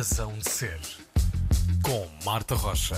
[0.00, 0.80] razão de ser.
[1.82, 2.96] Com Marta Rocha.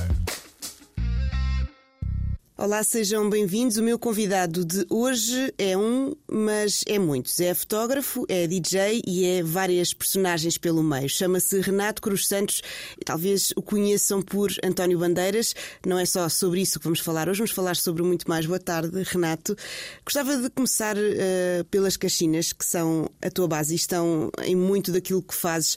[2.63, 3.77] Olá, sejam bem-vindos.
[3.77, 7.41] O meu convidado de hoje é um, mas é muitos.
[7.41, 11.09] É fotógrafo, é DJ e é várias personagens pelo meio.
[11.09, 12.63] Chama-se Renato Cruz Santos.
[13.05, 15.57] Talvez o conheçam por António Bandeiras.
[15.85, 18.47] Não é só sobre isso que vamos falar hoje, vamos falar sobre muito mais.
[18.47, 19.57] Boa tarde, Renato.
[20.05, 24.93] Gostava de começar uh, pelas caxinas, que são a tua base e estão em muito
[24.93, 25.77] daquilo que fazes.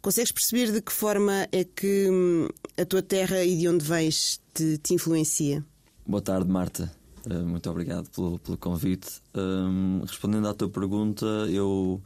[0.00, 4.40] Consegues perceber de que forma é que hum, a tua terra e de onde vens
[4.54, 5.62] te, te influencia?
[6.12, 6.92] Boa tarde, Marta.
[7.24, 9.22] Uh, muito obrigado pelo, pelo convite.
[9.34, 12.02] Um, respondendo à tua pergunta, eu,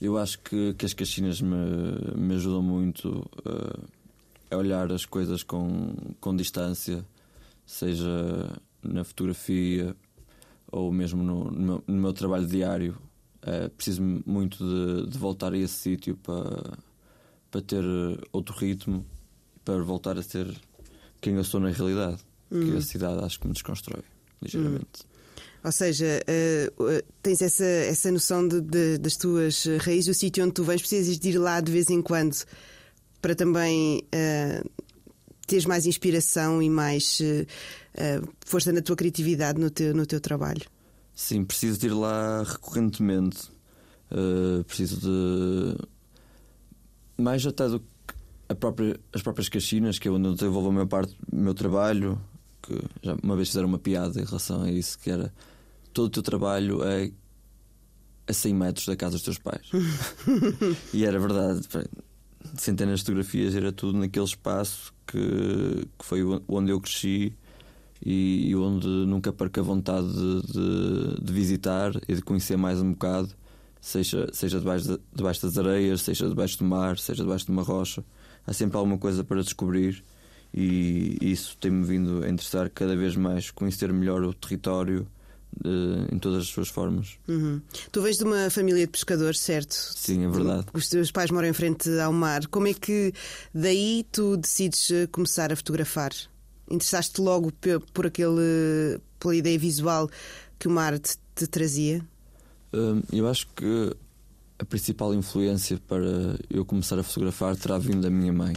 [0.00, 1.54] eu acho que, que as caixinhas me,
[2.16, 3.88] me ajudam muito uh,
[4.50, 7.06] a olhar as coisas com, com distância,
[7.64, 8.10] seja
[8.82, 9.94] na fotografia
[10.72, 12.98] ou mesmo no, no, meu, no meu trabalho diário.
[13.40, 16.76] Uh, preciso muito de, de voltar a esse sítio para,
[17.52, 17.84] para ter
[18.32, 19.06] outro ritmo,
[19.64, 20.52] para voltar a ser
[21.20, 22.18] quem eu sou na realidade
[22.48, 22.80] que a hum.
[22.80, 24.02] cidade acho que me desconstrói
[24.40, 25.02] ligeiramente.
[25.04, 25.14] Hum.
[25.64, 26.20] Ou seja,
[26.78, 30.82] uh, tens essa, essa noção de, de, das tuas raízes, o sítio onde tu vens,
[30.82, 32.36] precisas de ir lá de vez em quando
[33.22, 34.70] para também uh,
[35.46, 40.60] teres mais inspiração e mais uh, força na tua criatividade no teu, no teu trabalho.
[41.14, 43.50] Sim, preciso de ir lá recorrentemente.
[44.66, 45.78] preciso de.
[47.16, 50.86] Mais até do que própria, as próprias caxinas, que é onde eu desenvolvo a maior
[50.86, 52.20] parte do meu trabalho,
[52.66, 55.32] que já uma vez fizeram uma piada em relação a isso, que era
[55.92, 57.10] todo o teu trabalho é
[58.26, 59.70] a 100 metros da casa dos teus pais.
[60.92, 61.60] e era verdade.
[62.56, 67.32] Centenas de fotografias, era tudo naquele espaço que, que foi onde eu cresci
[68.04, 72.80] e, e onde nunca perco a vontade de, de, de, visitar e de conhecer mais
[72.80, 73.30] um bocado,
[73.80, 77.62] seja, seja debaixo, de, debaixo das areias, seja debaixo do mar, seja debaixo de uma
[77.62, 78.04] rocha.
[78.46, 80.04] Há sempre alguma coisa para descobrir
[80.54, 85.06] e isso tem-me vindo a interessar cada vez mais conhecer melhor o território
[86.10, 87.16] em todas as suas formas.
[87.28, 87.60] Uhum.
[87.92, 89.72] Tu vens de uma família de pescadores, certo?
[89.72, 90.66] Sim, é verdade.
[90.72, 92.46] Os teus pais moram em frente ao mar.
[92.48, 93.12] Como é que
[93.52, 96.12] daí tu decides eh, começar a fotografar?
[96.70, 97.52] Interessaste logo
[97.92, 100.08] por aquele pela ideia visual
[100.58, 102.04] que o mar te, te trazia?
[102.72, 103.94] Hum, eu acho que
[104.58, 108.54] a principal influência para eu começar a fotografar terá vindo da minha mãe.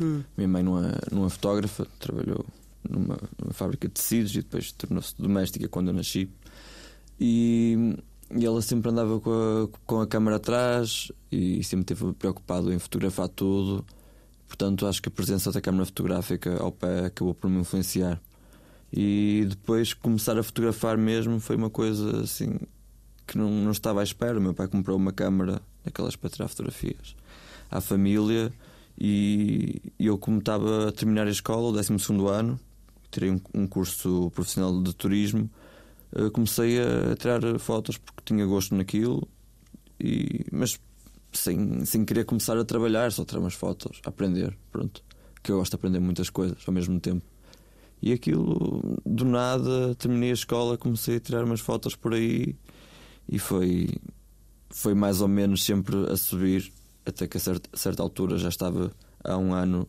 [0.00, 0.22] Hum.
[0.36, 2.44] Minha mãe não é fotógrafa, trabalhou
[2.88, 6.28] numa, numa fábrica de tecidos e depois tornou-se doméstica quando eu nasci.
[7.20, 7.96] E,
[8.34, 12.78] e ela sempre andava com a, com a câmera atrás e sempre esteve preocupado em
[12.78, 13.84] fotografar tudo.
[14.48, 18.20] Portanto, acho que a presença da câmera fotográfica ao pé acabou por me influenciar.
[18.92, 22.58] E depois começar a fotografar mesmo foi uma coisa assim
[23.26, 24.38] que não, não estava à espera.
[24.38, 27.14] O meu pai comprou uma câmera daquelas para tirar fotografias
[27.70, 28.52] à família
[29.00, 31.94] e eu, como estava a terminar a escola, o 12
[32.28, 32.60] ano,
[33.10, 35.50] tirei um, curso profissional de turismo,
[36.14, 39.26] eh, comecei a tirar fotos porque tinha gosto naquilo,
[39.98, 40.78] e, mas
[41.32, 45.02] sem, sem querer começar a trabalhar, só tirar umas fotos, aprender, pronto.
[45.42, 47.24] Que eu gosto de aprender muitas coisas ao mesmo tempo.
[48.02, 52.54] E aquilo, do nada, terminei a escola, comecei a tirar umas fotos por aí
[53.28, 53.88] e foi,
[54.70, 56.70] foi mais ou menos sempre a subir
[57.10, 58.90] até que a certa, certa altura já estava
[59.22, 59.88] há um ano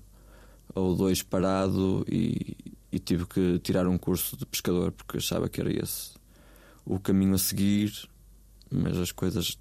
[0.76, 2.56] ou dois parado e,
[2.92, 6.12] e, tive que tirar um curso de pescador porque achava que era esse
[6.86, 7.94] o caminho a seguir,
[8.70, 9.58] mas as coisas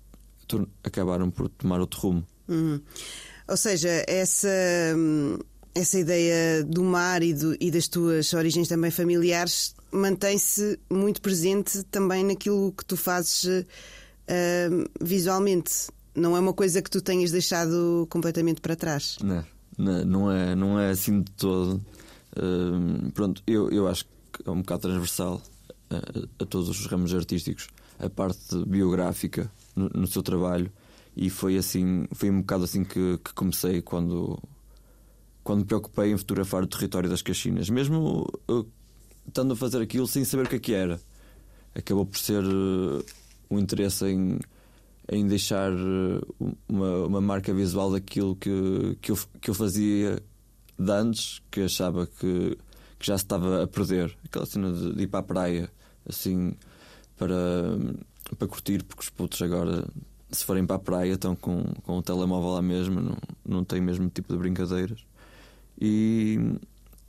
[0.82, 2.26] acabaram por tomar outro rumo.
[2.48, 2.80] Uhum.
[3.46, 4.48] Ou seja, essa,
[5.74, 11.82] essa ideia do mar e, do, e das tuas origens também familiares mantém-se muito presente
[11.84, 13.64] também naquilo que tu fazes uh,
[15.00, 19.16] visualmente não é uma coisa que tu tenhas deixado completamente para trás.
[19.22, 19.44] Não,
[19.78, 21.84] não, não é, não é assim de todo.
[22.36, 25.42] Uh, pronto, eu, eu acho que é um bocado transversal
[25.90, 27.68] a, a todos os ramos artísticos
[27.98, 30.72] a parte biográfica no, no, seu trabalho
[31.16, 34.40] e foi assim foi um bocado assim que, que, comecei quando
[35.42, 38.66] quando me preocupei em fotografar o território das Caxinas mesmo eu,
[39.26, 41.00] estando a fazer aquilo sem saber o que é que era
[41.74, 43.04] acabou por ser uh,
[43.50, 44.38] um interesse em
[45.10, 46.20] em deixar eh,
[46.68, 50.22] uma, uma marca visual daquilo que, que, eu, que eu fazia
[50.78, 52.56] de antes, que achava que,
[52.98, 54.16] que já se estava a perder.
[54.24, 55.70] Aquela cena de, de ir para a praia,
[56.08, 56.54] assim,
[57.18, 57.36] para,
[58.38, 59.84] para curtir, porque os putos agora,
[60.30, 63.80] se forem para a praia, estão com, com o telemóvel lá mesmo, não, não têm
[63.80, 65.04] o mesmo tipo de brincadeiras.
[65.80, 66.38] E,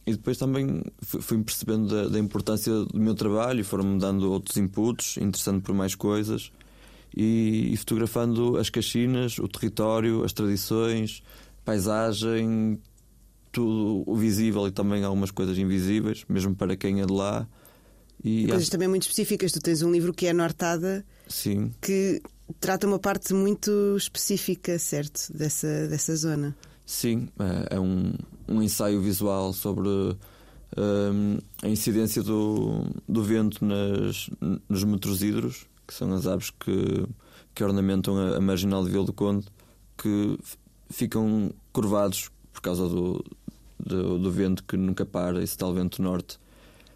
[0.08, 5.18] e depois também fui-me percebendo da, da, importância do meu trabalho foram-me dando outros inputs,
[5.18, 6.52] interessando por mais coisas
[7.16, 11.22] e, e fotografando as caxinas, o território, as tradições,
[11.64, 12.80] paisagem,
[13.52, 17.48] tudo o visível e também algumas coisas invisíveis, mesmo para quem é de lá.
[18.24, 18.72] E coisas acho...
[18.72, 19.52] também muito específicas.
[19.52, 21.72] Tu tens um livro que é Nortada, Sim.
[21.82, 22.22] que
[22.60, 26.56] trata uma parte muito específica, certo, dessa, dessa zona.
[26.86, 28.14] Sim, é, é um,
[28.48, 34.30] um ensaio visual sobre um, a incidência do, do vento nas,
[34.68, 37.06] nos metrosidros, que são as aves que,
[37.54, 39.46] que ornamentam a, a marginal de Vila do Conde,
[39.98, 40.40] que
[40.90, 43.24] ficam curvados por causa do,
[43.78, 46.40] do, do, vento que nunca para, esse tal vento norte.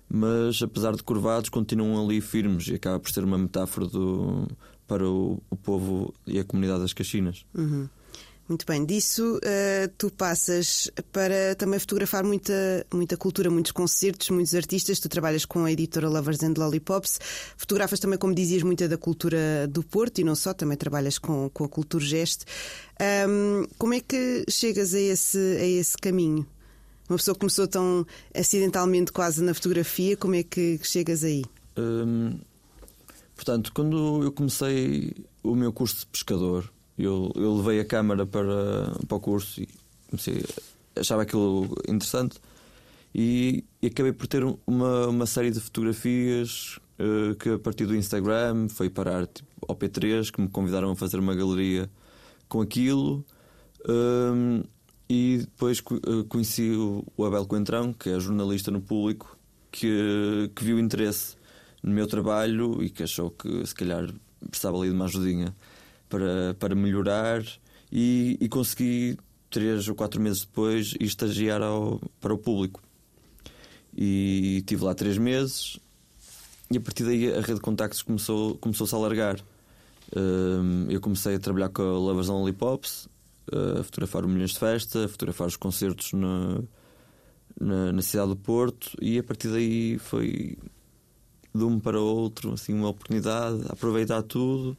[0.10, 4.48] Mas apesar de curvados, continuam ali firmes e acaba por ser uma metáfora do,
[4.88, 7.46] para o, o povo e a comunidade das Caxinas.
[7.54, 7.90] Uhum.
[8.48, 14.54] Muito bem, disso uh, tu passas para também fotografar muita, muita cultura, muitos concertos, muitos
[14.54, 15.00] artistas.
[15.00, 17.20] Tu trabalhas com a editora Lovers and Lollipops,
[17.58, 21.50] fotografas também, como dizias, muita da cultura do Porto e não só, também trabalhas com,
[21.50, 22.46] com a cultura geste.
[23.28, 26.46] Um, como é que chegas a esse, a esse caminho?
[27.10, 31.44] Uma pessoa que começou tão acidentalmente quase na fotografia, como é que chegas aí?
[33.36, 35.14] Portanto, quando eu comecei
[35.44, 39.68] o meu curso de pescador, eu, eu levei a câmara para, para o curso e
[40.10, 40.44] comecei,
[40.96, 42.40] achava aquilo interessante.
[43.14, 47.96] E, e acabei por ter uma, uma série de fotografias uh, que a partir do
[47.96, 51.90] Instagram foi parar tipo, ao P3 que me convidaram a fazer uma galeria
[52.50, 53.26] com aquilo.
[53.88, 54.64] Um,
[55.10, 59.38] e depois uh, conheci o, o Abel Coentrão que é jornalista no público
[59.72, 61.36] que, que viu interesse
[61.84, 64.10] no meu trabalho e que achou que se calhar
[64.50, 65.56] precisava ali de uma ajudinha
[66.10, 67.44] para, para melhorar
[67.92, 69.18] e, e consegui,
[69.50, 72.82] três ou quatro meses depois, estagiar ao, para o público.
[73.96, 75.80] E tive lá três meses
[76.70, 79.40] e a partir daí a rede de contactos começou, começou-se a alargar.
[80.16, 83.08] Um, eu comecei a trabalhar com a Lovers Only Pops,
[83.52, 86.62] a fotografar o Milhões de Festa, a fotografar os concertos na,
[87.60, 90.58] na, na, cidade do Porto e a partir daí foi
[91.54, 94.76] de um para outro assim, uma oportunidade, aproveitar tudo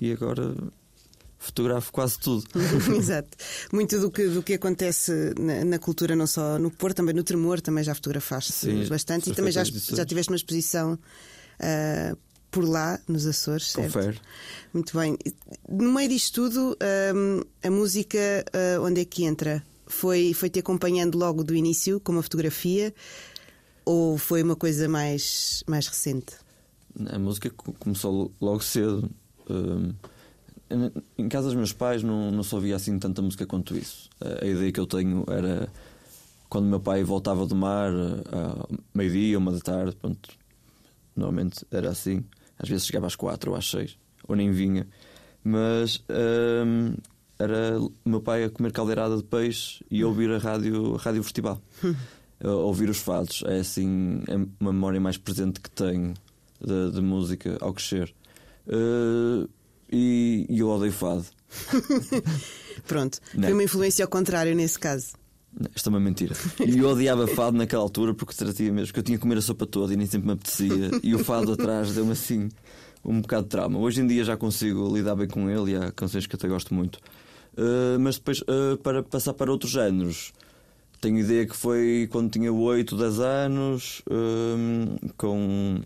[0.00, 0.54] e agora
[1.38, 2.44] fotografo quase tudo.
[2.96, 3.36] Exato.
[3.72, 7.22] Muito do que, do que acontece na, na, cultura, não só no Porto, também no
[7.22, 12.18] Tremor, também já fotografaste Sim, bastante e também já, já tiveste uma exposição uh,
[12.50, 13.72] por lá, nos Açores.
[13.72, 14.18] Confere.
[14.72, 15.16] Muito bem.
[15.68, 16.76] No meio disto tudo,
[17.14, 18.44] um, a música,
[18.78, 19.62] uh, onde é que entra?
[19.86, 22.92] Foi, foi te acompanhando logo do início, com uma fotografia,
[23.84, 26.34] ou foi uma coisa mais, mais recente?
[27.08, 29.08] A música começou logo cedo
[31.18, 34.08] em casa dos meus pais não, não se ouvia assim tanta música quanto isso.
[34.20, 35.68] A, ideia que eu tenho era
[36.48, 40.28] quando meu pai voltava do mar, a meio-dia, uma da tarde, pronto,
[41.14, 42.24] normalmente era assim.
[42.58, 44.86] Às vezes chegava às quatro ou às seis, ou nem vinha.
[45.44, 46.02] Mas
[47.38, 50.98] era o meu pai a comer caldeirada de peixe e a ouvir a rádio, a
[50.98, 51.60] rádio festival.
[52.42, 53.42] ouvir os fados.
[53.46, 56.14] É assim, é uma memória mais presente que tenho
[56.60, 58.14] de, de música ao crescer.
[58.66, 59.48] Uh,
[59.90, 61.24] e, e, eu odeio fado.
[62.86, 63.44] Pronto, Não.
[63.44, 65.12] foi uma influência ao contrário nesse caso.
[65.74, 66.34] Isto é uma mentira.
[66.66, 69.42] E eu odiava fado naquela altura porque trazia mesmo, que eu tinha que comer a
[69.42, 70.90] sopa toda e nem sempre me apetecia.
[71.02, 72.50] E o fado atrás deu-me assim
[73.04, 73.78] um bocado de trauma.
[73.78, 76.74] Hoje em dia já consigo lidar bem com ele e há canções que até gosto
[76.74, 76.96] muito.
[77.56, 80.32] Uh, mas depois, uh, para passar para outros géneros,
[81.00, 85.80] tenho ideia que foi quando tinha 8, 10 anos, uh, com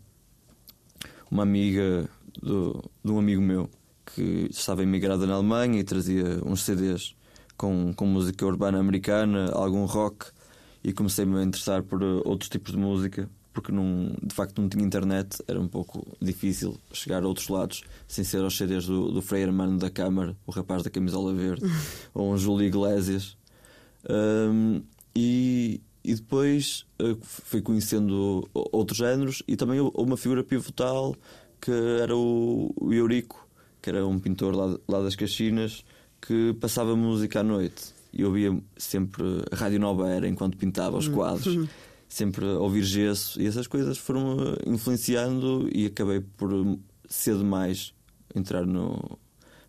[1.31, 2.09] uma amiga
[2.42, 3.68] do, de um amigo meu
[4.14, 7.14] que estava imigrado na Alemanha e trazia uns CDs
[7.56, 10.26] com, com música urbana americana, algum rock,
[10.82, 14.68] e comecei-me a interessar por uh, outros tipos de música, porque não, de facto não
[14.68, 19.12] tinha internet, era um pouco difícil chegar a outros lados sem ser aos CDs do,
[19.12, 21.62] do Frei Hermano da Câmara, o rapaz da camisola verde,
[22.14, 23.37] ou um Júlio Iglesias.
[24.09, 24.82] Um,
[25.14, 31.14] e, e depois uh, fui conhecendo outros géneros e também uma figura pivotal
[31.61, 33.47] que era o, o Eurico,
[33.83, 35.85] que era um pintor lá, lá das Caxinas,
[36.21, 37.95] que passava música à noite.
[38.12, 41.14] E eu ouvia sempre a Rádio Nova Era enquanto pintava os uhum.
[41.14, 41.69] quadros, uhum.
[42.09, 46.50] sempre a ouvir gesso, e essas coisas foram influenciando e acabei por
[47.09, 47.95] cedo mais
[48.35, 49.19] entrar no,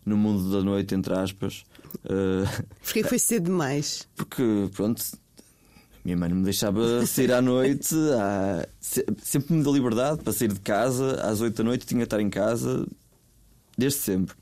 [0.04, 1.64] no mundo da noite, entre aspas.
[2.04, 4.08] Uh, Porquê foi cedo demais?
[4.16, 4.42] Porque,
[4.74, 5.02] pronto,
[6.04, 8.66] minha mãe não me deixava sair à noite, à...
[8.80, 11.20] sempre me deu liberdade para sair de casa.
[11.22, 12.86] Às oito da noite tinha que estar em casa,
[13.78, 14.34] desde sempre.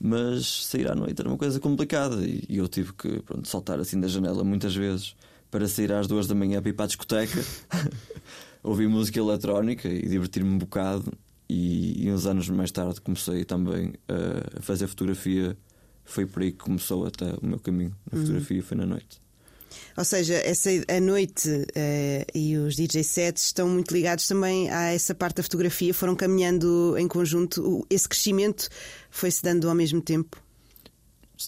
[0.00, 4.00] Mas sair à noite era uma coisa complicada e eu tive que pronto, saltar assim
[4.00, 5.16] da janela muitas vezes
[5.50, 7.42] para sair às duas da manhã para ir para a discoteca,
[8.62, 11.12] ouvir música eletrónica e divertir-me um bocado.
[11.50, 15.56] E, e, uns anos mais tarde comecei também a fazer fotografia
[16.04, 19.20] foi por aí que começou até o meu caminho na fotografia, foi na noite.
[19.96, 24.92] Ou seja, essa, a noite uh, e os DJ sets estão muito ligados também a
[24.92, 27.86] essa parte da fotografia, foram caminhando em conjunto.
[27.90, 28.68] Esse crescimento
[29.10, 30.42] foi-se dando ao mesmo tempo?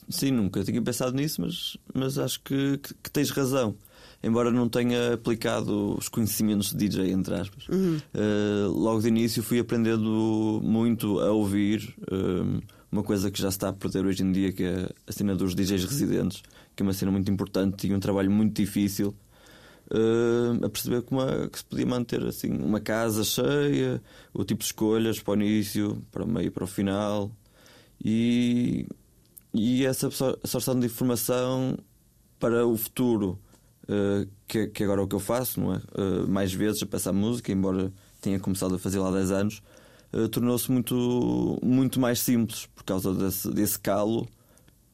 [0.08, 3.76] Sim, nunca tinha pensado nisso, mas, mas acho que, que, que tens razão
[4.22, 7.68] embora não tenha aplicado os conhecimentos de DJ, entre aspas.
[7.68, 7.98] Uhum.
[8.14, 12.60] Uh, logo de início fui aprendendo muito a ouvir uh,
[12.90, 15.34] uma coisa que já se está a perder hoje em dia, que é a cena
[15.34, 16.42] dos DJs residentes,
[16.74, 19.14] que é uma cena muito importante e um trabalho muito difícil.
[19.92, 24.00] Uh, a perceber como é que se podia manter assim uma casa cheia,
[24.32, 27.32] o tipo de escolhas para o início, para o meio para o final
[28.04, 28.86] e,
[29.52, 31.76] e essa absorção de informação
[32.38, 33.36] para o futuro
[33.84, 35.78] uh, que, que, agora é o que eu faço, não é?
[35.78, 39.62] Uh, mais vezes a passar música, embora tenha começado a fazer lá há 10 anos,
[40.12, 44.28] uh, tornou-se muito, muito mais simples por causa desse, desse calo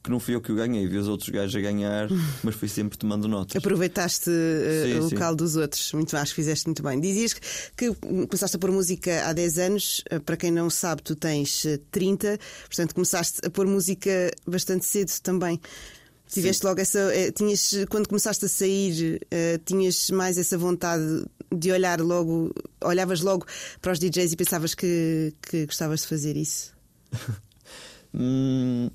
[0.07, 2.09] que não fui eu que o ganhei, vi os outros gajos a ganhar,
[2.45, 3.57] mas fui sempre tomando notas.
[3.57, 7.01] Aproveitaste uh, sim, o local dos outros, muito acho que fizeste muito bem.
[7.01, 7.41] Dizias que,
[7.77, 7.95] que
[8.27, 12.39] começaste a pôr música há 10 anos, uh, para quem não sabe, tu tens 30,
[12.69, 15.61] portanto começaste a pôr música bastante cedo também.
[16.29, 16.67] Tiveste Sim.
[16.67, 16.99] logo essa.
[17.15, 22.53] Eh, tinhas, quando começaste a sair, uh, tinhas mais essa vontade de olhar logo,
[22.83, 23.47] olhavas logo
[23.81, 26.75] para os DJs e pensavas que, que gostavas de fazer isso?
[28.13, 28.91] hum,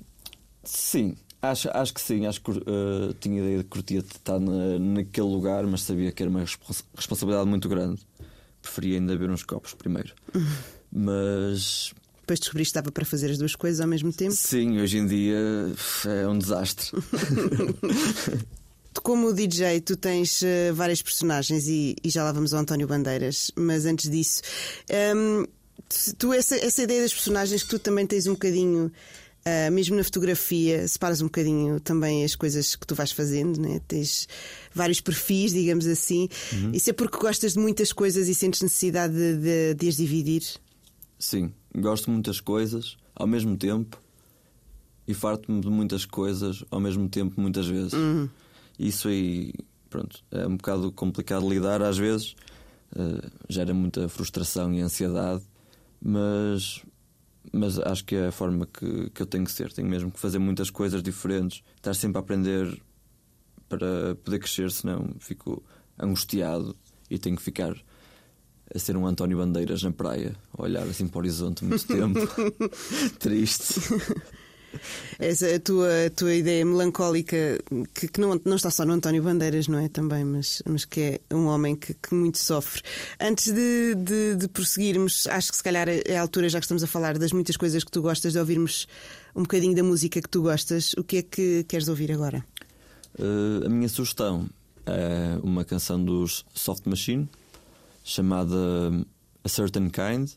[0.62, 2.26] sim, acho, acho que sim.
[2.26, 6.28] Acho que uh, tinha ideia de de estar na, naquele lugar, mas sabia que era
[6.30, 6.44] uma
[6.94, 8.02] responsabilidade muito grande.
[8.60, 10.14] Preferia ainda ver uns copos primeiro.
[10.92, 11.94] Mas
[12.32, 14.34] depois descobriste que dava para fazer as duas coisas ao mesmo tempo?
[14.34, 15.36] Sim, hoje em dia
[16.06, 16.90] é um desastre.
[19.02, 23.50] Como DJ, tu tens uh, várias personagens e, e, já lá vamos ao António Bandeiras,
[23.56, 24.42] mas antes disso,
[25.16, 25.46] um,
[26.18, 28.92] tu, essa, essa ideia das personagens que tu também tens um bocadinho.
[29.44, 33.80] Uh, mesmo na fotografia, separas um bocadinho também as coisas que tu vais fazendo, né?
[33.88, 34.28] tens
[34.72, 36.28] vários perfis, digamos assim.
[36.52, 36.70] Uhum.
[36.72, 40.44] Isso é porque gostas de muitas coisas e sentes necessidade de, de, de as dividir?
[41.18, 44.00] Sim, gosto de muitas coisas ao mesmo tempo
[45.06, 47.92] e farto-me de muitas coisas ao mesmo tempo, muitas vezes.
[47.92, 48.28] Uhum.
[48.78, 49.52] Isso aí,
[49.90, 52.34] pronto, é um bocado complicado lidar às vezes,
[52.96, 55.42] uh, gera muita frustração e ansiedade,
[56.00, 56.82] mas,
[57.52, 59.72] mas acho que é a forma que, que eu tenho que ser.
[59.72, 62.80] Tenho mesmo que fazer muitas coisas diferentes, estar sempre a aprender
[63.68, 65.62] para poder crescer, senão fico
[65.98, 66.76] angustiado
[67.10, 67.74] e tenho que ficar
[68.74, 72.20] a ser um António Bandeiras na praia, a olhar assim para o horizonte muito tempo.
[73.18, 73.80] Triste.
[75.18, 77.58] Essa a tua, a tua ideia melancólica,
[77.94, 79.88] que, que, não, não está só no António Bandeiras, não é?
[79.88, 82.82] Também, mas, mas que é um homem que, que muito sofre.
[83.20, 86.82] Antes de, de, de, prosseguirmos, acho que se calhar é a altura, já que estamos
[86.82, 88.86] a falar das muitas coisas que tu gostas, de ouvirmos
[89.36, 90.94] um bocadinho da música que tu gostas.
[90.94, 92.44] O que é que queres ouvir agora?
[93.18, 94.48] Uh, a minha sugestão
[94.86, 97.28] é uma canção dos Soft Machine
[98.04, 98.56] chamada
[99.44, 100.32] A Certain Kind,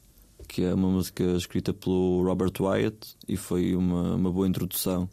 [0.48, 5.10] que é uma música escrita pelo Robert Wyatt e foi uma, uma boa introdução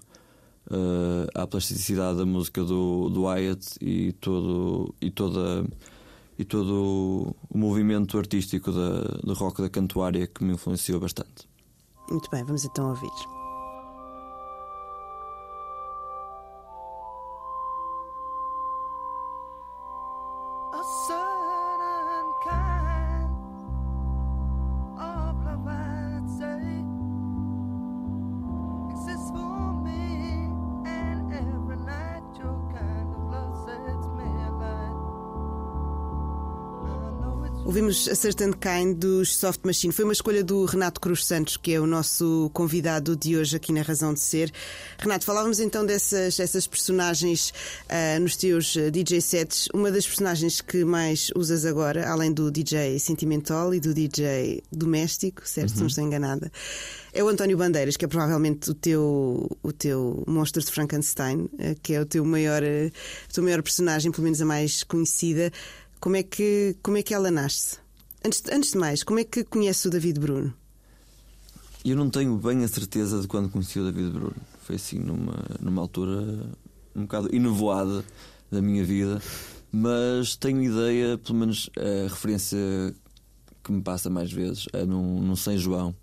[0.70, 5.64] uh, à plasticidade da música do, do Wyatt e todo, e toda
[6.38, 11.48] e todo o movimento artístico da, do rock da cantuária que me influenciou bastante.
[12.08, 13.10] Muito bem, vamos então ouvir.
[37.72, 39.94] Ouvimos A Certain Kind dos Soft Machine.
[39.94, 43.72] Foi uma escolha do Renato Cruz Santos, que é o nosso convidado de hoje aqui
[43.72, 44.52] na Razão de Ser.
[44.98, 47.50] Renato, falávamos então dessas, dessas personagens
[47.88, 49.68] uh, nos teus uh, DJ sets.
[49.72, 55.48] Uma das personagens que mais usas agora, além do DJ sentimental e do DJ doméstico,
[55.48, 55.70] certo?
[55.70, 55.74] Uhum.
[55.74, 56.52] Se não estou enganada,
[57.14, 61.50] é o António Bandeiras, que é provavelmente o teu, o teu monstro de Frankenstein, uh,
[61.82, 65.50] que é o teu maior, a tua maior personagem, pelo menos a mais conhecida.
[66.02, 67.78] Como é que, como é que ela nasce?
[68.24, 70.52] Antes, antes de mais, como é que conhece o David Bruno?
[71.84, 74.34] Eu não tenho bem a certeza de quando conheci o David Bruno.
[74.62, 76.44] Foi assim numa, numa altura
[76.96, 78.04] um bocado inovoada
[78.50, 79.22] da minha vida,
[79.70, 82.58] mas tenho ideia, pelo menos a referência
[83.62, 85.94] que me passa mais vezes é num, num São João,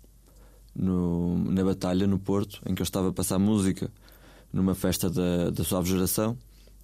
[0.74, 3.92] no, na Batalha, no Porto, em que eu estava a passar música
[4.50, 6.38] numa festa da, da Suave Geração.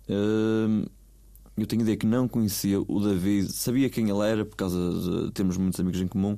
[0.07, 0.87] Uh,
[1.57, 5.33] eu tenho ideia que não conhecia o David, sabia quem ele era por causa de
[5.33, 6.37] termos muitos amigos em comum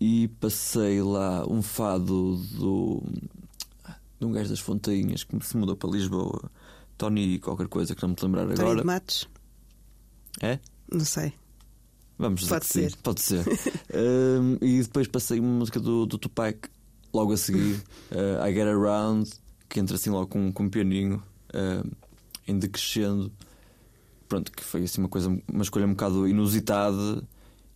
[0.00, 3.02] e passei lá um fado do
[4.18, 6.50] de um gajo das Fontainhas que se mudou para Lisboa.
[6.96, 8.80] Tony qualquer coisa que não me lembrar Tony agora.
[8.80, 9.28] de Matos?
[10.40, 10.58] É?
[10.90, 11.32] Não sei.
[12.18, 12.88] Vamos dizer Pode que sim.
[12.88, 12.96] ser.
[13.02, 13.44] Pode ser.
[13.96, 16.68] Um, e depois passei uma música do, do Tupac
[17.14, 19.30] logo a seguir, uh, I Get Around,
[19.70, 21.22] que entra assim logo com, com um pianinho
[21.54, 21.90] uh,
[22.46, 23.32] em decrescendo.
[24.28, 27.22] Pronto, que foi assim uma coisa, uma escolha um bocado inusitada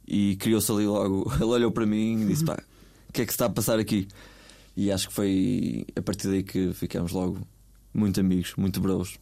[0.06, 1.30] e criou-se ali logo.
[1.36, 2.60] Ele olhou para mim e disse: pá,
[3.08, 4.08] o que é que se está a passar aqui?
[4.76, 7.38] E acho que foi a partir daí que ficámos logo
[7.92, 9.18] muito amigos, muito bros.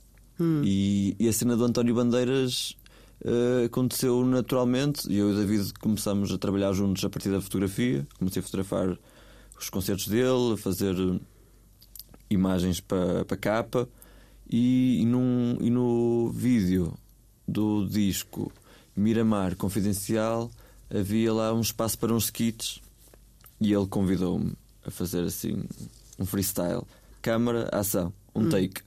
[0.62, 2.76] E, e a cena do António Bandeiras
[3.24, 5.10] eh, aconteceu naturalmente.
[5.10, 8.06] E eu e o David começamos a trabalhar juntos a partir da fotografia.
[8.18, 8.96] Comecei a fotografar
[9.58, 10.94] os concertos dele, a fazer
[12.30, 13.88] imagens para a capa.
[14.50, 16.94] E, e, num, e no vídeo
[17.48, 18.52] do disco
[18.94, 20.50] Miramar Confidencial
[20.90, 22.80] havia lá um espaço para uns skits
[23.60, 24.52] e ele convidou-me
[24.84, 25.64] a fazer assim
[26.18, 26.82] um freestyle.
[27.22, 28.82] Câmara, ação, um take.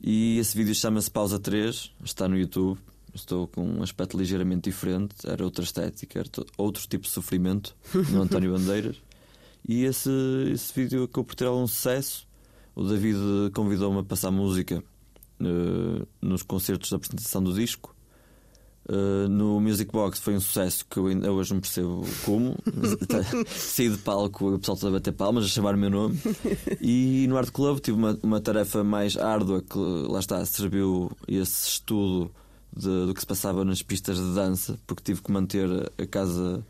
[0.00, 2.78] E esse vídeo chama-se Pausa 3, está no YouTube.
[3.14, 6.28] Estou com um aspecto ligeiramente diferente, era outra estética, era
[6.58, 7.76] outro tipo de sofrimento
[8.10, 8.96] no António Bandeiras.
[9.66, 10.10] E esse,
[10.52, 12.26] esse vídeo acabou por ter algum sucesso.
[12.74, 13.18] O David
[13.54, 14.82] convidou-me a passar música
[15.40, 17.94] eh, nos concertos da apresentação do disco.
[18.86, 22.54] Uh, no Music Box foi um sucesso que eu ainda hoje não percebo como.
[23.48, 26.20] Saí de palco, o pessoal todo a bater palmas, a chamar o meu nome.
[26.82, 31.66] E no Art Club tive uma, uma tarefa mais árdua que lá está, serviu esse
[31.70, 32.30] estudo
[32.76, 36.06] de- do que se passava nas pistas de dança, porque tive que manter a- a
[36.06, 36.62] casa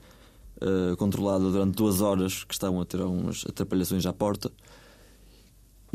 [0.62, 4.52] uh, controlada durante duas horas, que estavam a ter algumas atrapalhações à porta.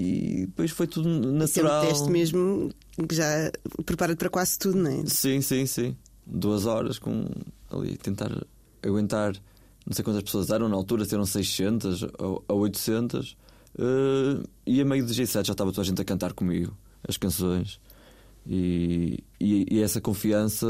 [0.01, 1.85] E depois foi tudo Isso é um natural.
[1.87, 2.69] teste mesmo
[3.07, 3.51] que já
[3.85, 5.05] prepara-te para quase tudo, não é?
[5.05, 5.95] Sim, sim, sim.
[6.25, 7.25] Duas horas com
[7.69, 8.31] ali tentar
[8.81, 9.33] aguentar.
[9.85, 13.35] Não sei quantas pessoas eram na altura, eram 600 ou, ou 800.
[13.77, 16.73] eh, e a meio de G7 já estava toda a gente a cantar comigo
[17.07, 17.79] as canções.
[18.47, 20.65] E, e, e essa confiança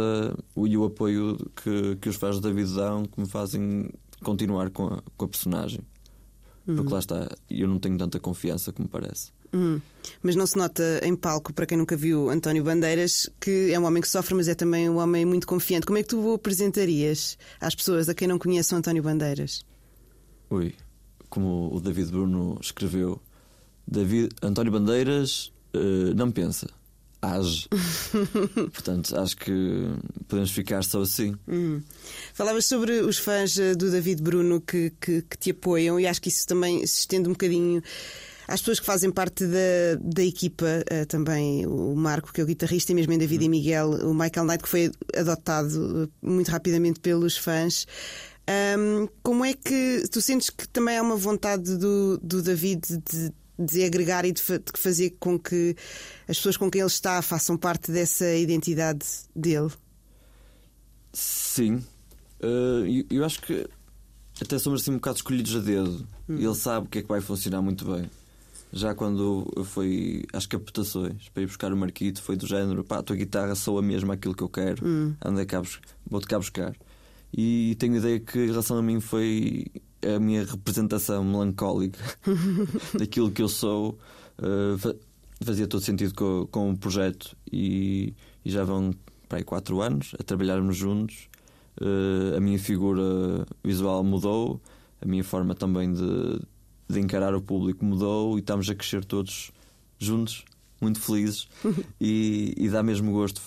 [0.57, 3.89] e o apoio que, que os fãs do David dão que me fazem
[4.23, 5.81] continuar com a, com a personagem.
[6.75, 9.31] Porque lá está, eu não tenho tanta confiança como parece.
[9.53, 9.79] Hum.
[10.21, 13.85] Mas não se nota em palco, para quem nunca viu António Bandeiras, que é um
[13.85, 15.85] homem que sofre, mas é também um homem muito confiante.
[15.85, 19.65] Como é que tu o apresentarias às pessoas, a quem não conhece o António Bandeiras?
[20.49, 20.75] Ui,
[21.29, 23.21] como o David Bruno escreveu,
[23.87, 26.67] David, António Bandeiras eh, não pensa,
[27.21, 27.67] age.
[28.73, 29.87] Portanto, acho que
[30.27, 31.35] podemos ficar só assim.
[31.47, 31.81] Hum.
[32.33, 36.21] Falavas sobre os fãs eh, do David Bruno que, que, que te apoiam e acho
[36.21, 37.81] que isso também se estende um bocadinho
[38.49, 42.47] às pessoas que fazem parte da, da equipa, eh, também o Marco, que é o
[42.47, 46.49] guitarrista, e mesmo em David e Miguel, o Michael Knight, que foi adotado eh, muito
[46.49, 47.85] rapidamente pelos fãs.
[48.47, 53.31] Ahm, como é que tu sentes que também há uma vontade do, do David de,
[53.59, 55.75] de agregar e de, fa- de fazer com que
[56.27, 59.69] as pessoas com quem ele está façam parte dessa identidade dele?
[61.13, 61.83] Sim,
[62.41, 63.67] Eh, eu- acho que
[64.41, 66.07] até somos assim um bocado escolhidos a dedo.
[66.29, 68.09] E ele sabe o que é que vai funcionar muito bem.
[68.71, 72.99] Já quando eu fui às captações para ir buscar o Marquito, foi do género: pá,
[72.99, 75.61] a tua guitarra soa mesmo aquilo que eu quero, anda cá,
[76.09, 76.73] vou-te cá buscar.
[77.33, 79.65] E tenho a ideia que, em relação a mim, foi
[80.15, 81.99] a minha representação melancólica
[82.97, 83.97] daquilo que eu sou.
[84.77, 84.95] fa-
[85.43, 88.13] fazia todo sentido com, com o projeto e,
[88.43, 88.93] e já vão
[89.27, 91.29] para aí quatro anos a trabalharmos juntos.
[91.79, 94.59] Eh, a minha figura visual mudou,
[95.01, 96.41] a minha forma também de,
[96.89, 99.51] de encarar o público mudou e estamos a crescer todos
[99.97, 100.43] juntos,
[100.81, 101.47] muito felizes.
[102.01, 103.41] e, e dá mesmo gosto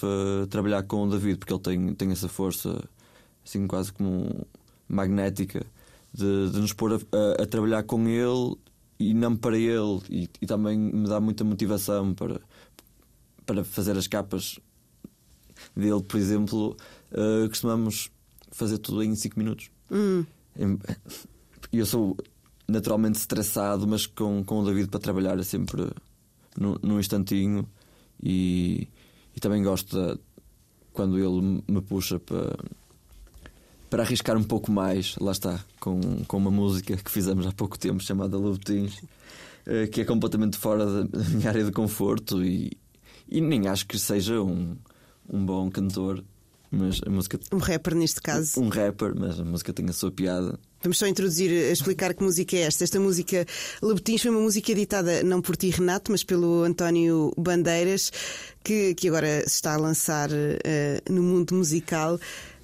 [0.48, 2.82] trabalhar com o David, porque ele tem, tem essa força,
[3.44, 4.46] assim quase como
[4.88, 5.64] magnética,
[6.12, 8.56] de, de nos pôr a, a- a trabalhar com ele
[8.98, 10.00] e não para ele.
[10.10, 12.40] E, e também me dá muita motivação para,
[13.46, 14.58] para fazer as capas
[15.76, 16.76] dele, por exemplo,
[17.12, 18.10] eh, costumamos
[18.50, 19.70] fazer tudo em 5 minutos.
[19.90, 20.24] Hum.
[21.72, 22.16] Eu sou
[22.68, 25.90] naturalmente estressado, mas com, com o David para trabalhar é sempre
[26.58, 27.66] num, num instantinho
[28.22, 28.88] e,
[29.34, 30.18] e também gosto da,
[30.92, 32.56] quando ele me puxa para,
[33.92, 37.78] para arriscar um pouco mais, lá está, com, com uma música que fizemos há pouco
[37.78, 38.98] tempo chamada Love Teens,
[39.66, 42.72] eh, que é completamente fora da minha área de conforto e,
[43.28, 44.78] e nem acho que seja um,
[45.28, 46.24] um bom cantor,
[46.70, 48.58] mas a música Um rapper neste caso.
[48.62, 50.58] um rapper, mas a música tem a sua piada.
[50.82, 52.84] Vamos só introduzir, explicar que música é esta.
[52.84, 53.46] Esta música,
[53.82, 58.10] Lebetins, foi uma música editada não por ti, Renato, mas pelo António Bandeiras,
[58.64, 62.18] que, que agora se está a lançar eh, no mundo musical.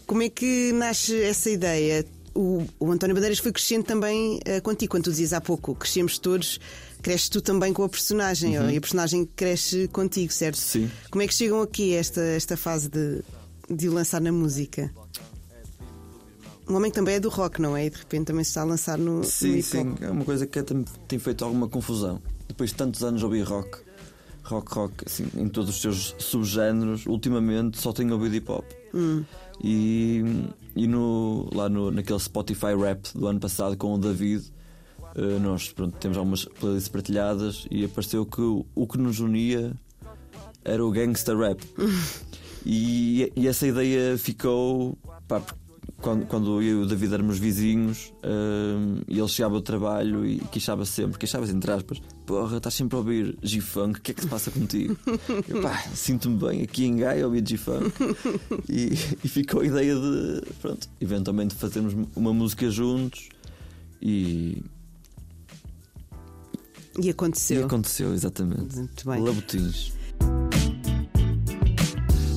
[0.08, 2.04] Como é que nasce essa ideia?
[2.38, 4.92] o, o António Bandeiras foi crescendo também uh, contigo.
[4.92, 6.60] Quando tu dizias há pouco, crescemos todos,
[7.02, 8.70] cresces tu também com a personagem, uhum.
[8.70, 10.56] e a personagem cresce contigo, certo?
[10.56, 10.88] Sim.
[11.10, 13.22] Como é que chegam aqui a esta, esta fase de,
[13.68, 14.88] de o lançar na música?
[16.68, 17.86] Um homem que também é do rock, não é?
[17.86, 19.24] E de repente também se está a lançar no.
[19.24, 19.94] Sim, no sim.
[20.00, 22.22] É uma coisa que tem, tem feito alguma confusão.
[22.46, 23.78] Depois de tantos anos ouvir rock,
[24.44, 28.64] rock, rock, assim, em todos os seus subgéneros, ultimamente só tenho ouvido hip hop.
[28.94, 29.24] Hum.
[29.62, 30.22] E,
[30.76, 34.52] e no, lá no, naquele Spotify Rap do ano passado com o David,
[35.16, 39.72] uh, nós pronto, temos algumas playlists partilhadas e apareceu que o, o que nos unia
[40.64, 41.60] era o gangsta rap.
[42.64, 44.96] e, e essa ideia ficou.
[45.26, 45.42] Pá,
[46.00, 50.38] quando, quando eu e o David éramos vizinhos um, e ele chegava ao trabalho e
[50.52, 54.22] queixava sempre, queixava-se entre aspas, porra, estás sempre a ouvir G-Funk, o que é que
[54.22, 54.96] se passa contigo?
[55.48, 57.92] eu, pá, sinto-me bem aqui em Gaia a ouvir G-Funk.
[58.68, 58.92] E,
[59.24, 63.28] e, ficou a ideia de, pronto, eventualmente fazermos uma música juntos
[64.00, 64.62] e.
[67.00, 67.62] E aconteceu.
[67.62, 68.76] E aconteceu, exatamente.
[68.76, 69.22] Muito bem.
[69.22, 69.92] Labotins.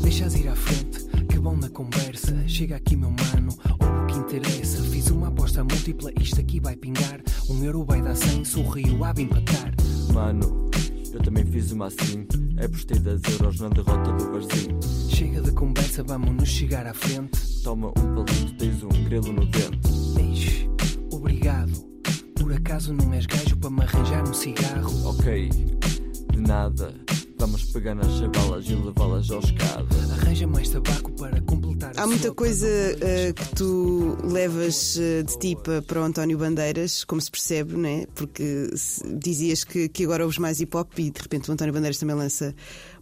[0.04, 1.01] Deixas ir à frente,
[1.42, 2.48] bom na conversa.
[2.48, 4.82] Chega aqui, meu mano, ou o que interessa.
[4.84, 7.22] Fiz uma aposta múltipla, isto aqui vai pingar.
[7.50, 9.74] Um euro vai dar 100, sorriu, há de empatar.
[10.14, 10.70] Mano,
[11.12, 12.28] eu também fiz uma assim.
[12.58, 14.80] É postei 10 euros na derrota do barzinho.
[15.10, 17.40] Chega de conversa, vamos nos chegar à frente.
[17.64, 20.20] Toma um palito, tens um grelo no dente.
[20.20, 20.70] Eixe,
[21.12, 21.74] obrigado.
[22.36, 25.08] Por acaso não és gajo para me arranjar um cigarro?
[25.08, 26.94] Ok, de nada.
[27.42, 29.88] Vamos pegar nas chavalas e levá-las ao escada.
[30.12, 35.58] Arranja mais tabaco para completar Há muita coisa uh, que tu levas uh, de ti
[35.88, 38.06] para o António Bandeiras, como se percebe, né?
[38.14, 38.70] porque
[39.18, 42.16] dizias que, que agora ouves mais hip hop e de repente o António Bandeiras também
[42.16, 42.54] lança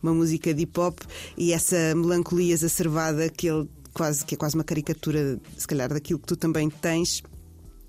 [0.01, 0.97] uma música de hip hop
[1.37, 6.17] e essa melancolia exacerbada que ele quase que é quase uma caricatura, se calhar, daquilo
[6.17, 7.19] que tu também tens.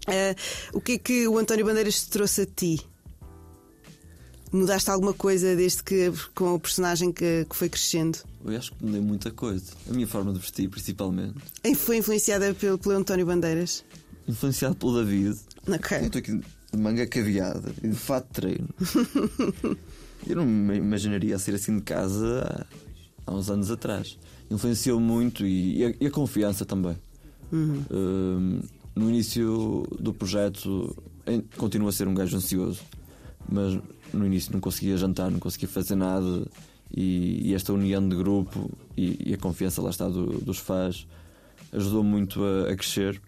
[0.08, 0.34] Uh,
[0.72, 2.90] o que é que o António Bandeiras te trouxe a ti?
[4.52, 8.18] Mudaste alguma coisa desde que com o personagem que, que foi crescendo?
[8.44, 9.72] Eu acho que mudei muita coisa.
[9.88, 11.34] A minha forma de vestir, principalmente.
[11.62, 13.84] E foi influenciada pelo, pelo António Bandeiras?
[14.26, 15.38] Influenciado pelo David.
[15.68, 15.98] Ok.
[15.98, 16.40] Eu estou aqui
[16.72, 18.68] de manga caveada e de fato de treino.
[20.26, 22.66] Eu não me imaginaria ser assim de casa
[23.26, 24.18] há, há uns anos atrás.
[24.50, 26.96] Influenciou muito e, e, a, e a, confiança também.
[27.52, 27.84] Uhum.
[27.90, 28.60] Um,
[28.94, 30.94] no início do projeto,
[31.56, 32.80] continua a ser um gajo ansioso,
[33.48, 33.78] mas
[34.12, 36.46] no início não conseguia jantar, não conseguia fazer nada.
[36.92, 41.06] E, e esta união de grupo e, e, a confiança lá está do, dos fãs
[41.72, 43.20] ajudou muito a, a, crescer.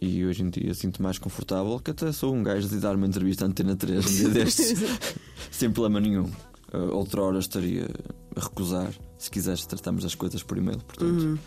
[0.00, 3.06] E hoje em dia sinto mais confortável, que até sou um gajo de dar uma
[3.06, 4.74] entrevista à Antena 3 um dia destes,
[5.50, 6.24] sem problema nenhum.
[6.72, 7.88] Uh, outra hora estaria
[8.36, 8.92] a recusar.
[9.16, 11.38] Se quiseres, tratamos das coisas por e-mail, portanto, uhum.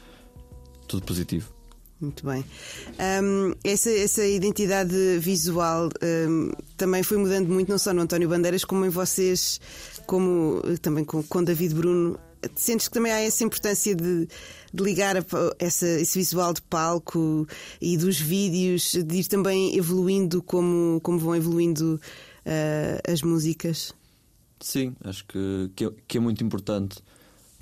[0.88, 1.57] tudo positivo.
[1.99, 2.45] Muito bem.
[3.23, 5.89] Um, essa, essa identidade visual
[6.29, 9.60] um, também foi mudando muito, não só no António Bandeiras, como em vocês,
[10.05, 12.19] como também com, com David Bruno.
[12.55, 14.27] Sentes que também há essa importância de,
[14.71, 15.25] de ligar a,
[15.57, 17.47] essa, esse visual de palco
[17.81, 21.99] e dos vídeos, de ir também evoluindo como, como vão evoluindo
[22.45, 23.91] uh, as músicas?
[24.60, 26.99] Sim, acho que, que é, que é muito importante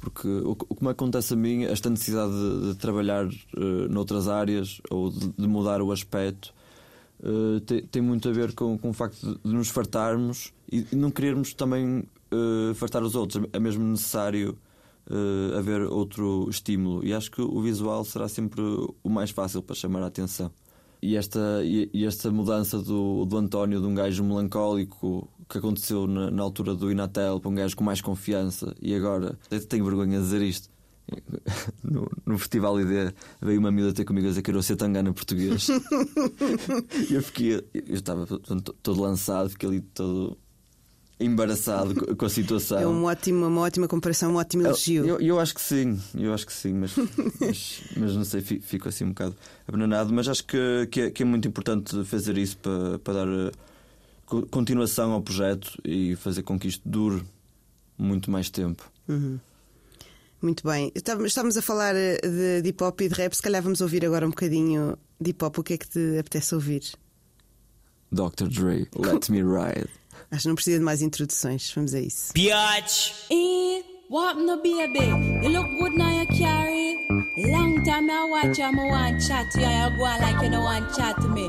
[0.05, 4.79] porque o, que me acontece a mim, esta necessidade de, de trabalhar uh, noutras áreas
[4.91, 6.53] ou de, de mudar o aspecto,
[7.21, 10.95] uh, tem, tem, muito a ver com, com o facto de, nos fartarmos e, e,
[10.95, 13.43] não querermos também uh, fartar os outros.
[13.51, 14.57] É mesmo necessário
[15.55, 18.59] haver outro estímulo e acho que o visual será sempre
[19.03, 20.51] o mais fácil para chamar a atenção.
[21.01, 26.31] E esta, e, esta mudança do, do António, de um gajo melancólico que aconteceu na,
[26.31, 29.37] na, altura do Inatel para um gajo com mais confiança e agora
[29.69, 30.69] tenho vergonha de dizer isto.
[31.83, 35.13] No, no Festival ID veio uma miúda ter comigo a dizer que era o Setangana
[35.13, 35.67] português.
[37.09, 40.35] e eu fiquei, eu estava todo lançado, fiquei ali todo
[41.19, 42.77] embaraçado com a situação.
[42.77, 45.05] É uma ótima, uma ótima comparação, um ótimo elogio.
[45.05, 46.95] Eu, eu, eu, acho que sim, eu acho que sim, mas,
[47.39, 49.35] mas, mas, não sei, fico assim um bocado
[49.67, 50.13] abandonado.
[50.13, 53.51] Mas acho que, que é, que, é, muito importante fazer isso para, para dar eh,
[54.51, 57.23] continuação ao projeto e fazer com que isto dure
[57.97, 58.91] muito mais tempo.
[59.07, 59.39] Uhum.
[60.41, 60.91] Muito bem.
[60.93, 64.05] Estávamos a falar eh, de, de hip hop e de rap, se calhar vamos ouvir
[64.05, 65.59] agora um bocadinho de hip hop.
[65.59, 66.83] O que é que te apetece ouvir?
[68.11, 68.47] Dr.
[68.47, 69.89] Dre, Let Me Ride.
[70.35, 71.71] Acho que não precisa de mais introduções.
[71.73, 72.33] Vamos a isso.
[72.33, 73.13] Biatch!
[73.31, 75.05] E what no baby?
[75.41, 77.07] You look good now you carry.
[77.37, 79.65] Long time I watch you, I want chat to you.
[79.65, 81.47] You go on like you don't want chat to me.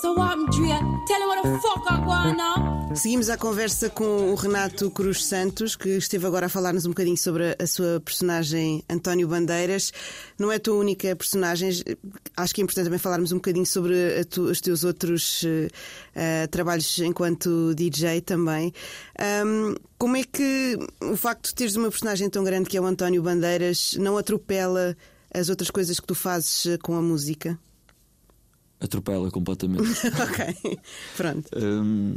[0.00, 0.14] So?
[0.14, 2.94] Tell what the fuck I.
[2.94, 7.16] Seguimos a conversa com o Renato Cruz Santos, que esteve agora a falar-nos um bocadinho
[7.16, 9.92] sobre a sua personagem António Bandeiras.
[10.38, 11.70] Não é a tua única personagem,
[12.36, 16.98] acho que é importante também falarmos um bocadinho sobre tu, os teus outros uh, trabalhos
[17.00, 18.72] enquanto DJ também.
[19.44, 22.86] Um, como é que o facto de teres uma personagem tão grande que é o
[22.86, 24.96] António Bandeiras não atropela
[25.34, 27.58] as outras coisas que tu fazes eh, com a música?
[28.80, 29.82] Atropela completamente.
[30.22, 30.78] ok,
[31.16, 31.48] pronto.
[31.56, 32.16] Um,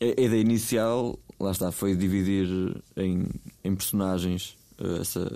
[0.00, 2.48] a ideia inicial, lá está, foi dividir
[2.96, 3.26] em,
[3.62, 5.30] em personagens uh, essa.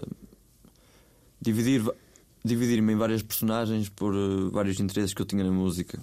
[1.41, 1.83] Dividir,
[2.43, 6.01] dividir-me em várias personagens por uh, vários interesses que eu tinha na música.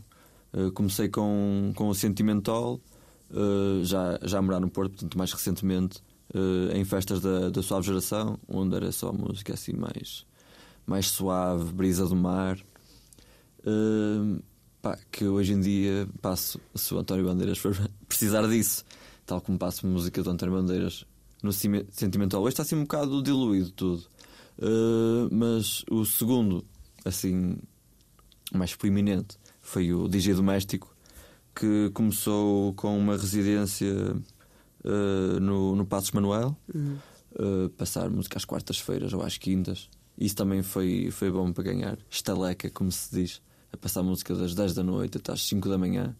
[0.53, 2.79] Uh, comecei com, com o Sentimental,
[3.83, 6.03] já, já a morar no Porto, portanto, mais recentemente,
[6.73, 10.25] em festas da, da suave geração, onde era só música assim mais,
[10.85, 12.59] mais suave, brisa do mar.
[13.65, 14.41] Uh,
[14.81, 17.75] pá, que hoje em dia passo, se o António Bandeiras for
[18.07, 18.83] precisar disso,
[19.25, 21.05] tal como passo música do António Bandeiras
[21.41, 22.41] no Sentimental.
[22.41, 24.03] Hoje está assim um bocado diluído tudo.
[24.59, 26.63] Uh, mas o segundo,
[27.03, 27.57] assim,
[28.53, 30.93] mais proeminente, foi o DJ Doméstico,
[31.55, 34.15] que começou com uma residência
[34.83, 36.97] uh, no, no Passos Manuel, uhum.
[37.33, 39.89] uh, passar música às quartas-feiras ou às quintas.
[40.17, 43.41] Isso também foi, foi bom para ganhar estaleca, como se diz
[43.73, 46.15] a passar música das 10 da noite até às 5 da manhã.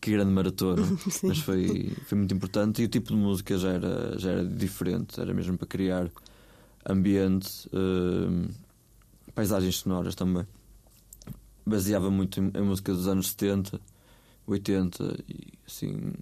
[0.00, 0.82] Que grande maratona,
[1.24, 2.82] mas foi, foi muito importante.
[2.82, 6.08] E o tipo de música já era, já era diferente, era mesmo para criar
[6.88, 8.48] ambiente, uh,
[9.34, 10.46] paisagens sonoras também.
[11.66, 13.80] Baseava muito em, em, música dos anos 70,
[14.46, 16.12] 80 e assim,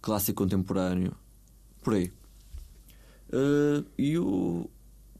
[0.00, 1.14] clássico contemporâneo,
[1.82, 2.12] por aí.
[3.32, 4.68] Uh, e o,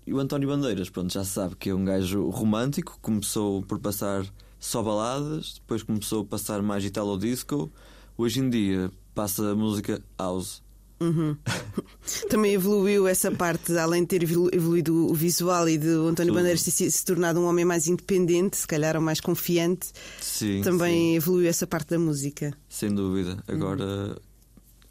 [0.07, 3.79] e o António Bandeiras, pronto, já se sabe que é um gajo romântico, começou por
[3.79, 4.25] passar
[4.59, 7.71] só baladas, depois começou a passar mais Italo Disco,
[8.17, 10.63] hoje em dia passa música house.
[11.01, 11.37] Uhum.
[12.31, 16.35] Também evoluiu essa parte, além de ter evoluído o visual e de António Tudo.
[16.35, 19.89] Bandeiras ter se tornado um homem mais independente, se calhar ou mais confiante,
[20.21, 21.17] sim, também sim.
[21.17, 22.57] evoluiu essa parte da música.
[22.69, 23.43] Sem dúvida.
[23.49, 24.15] Agora uhum.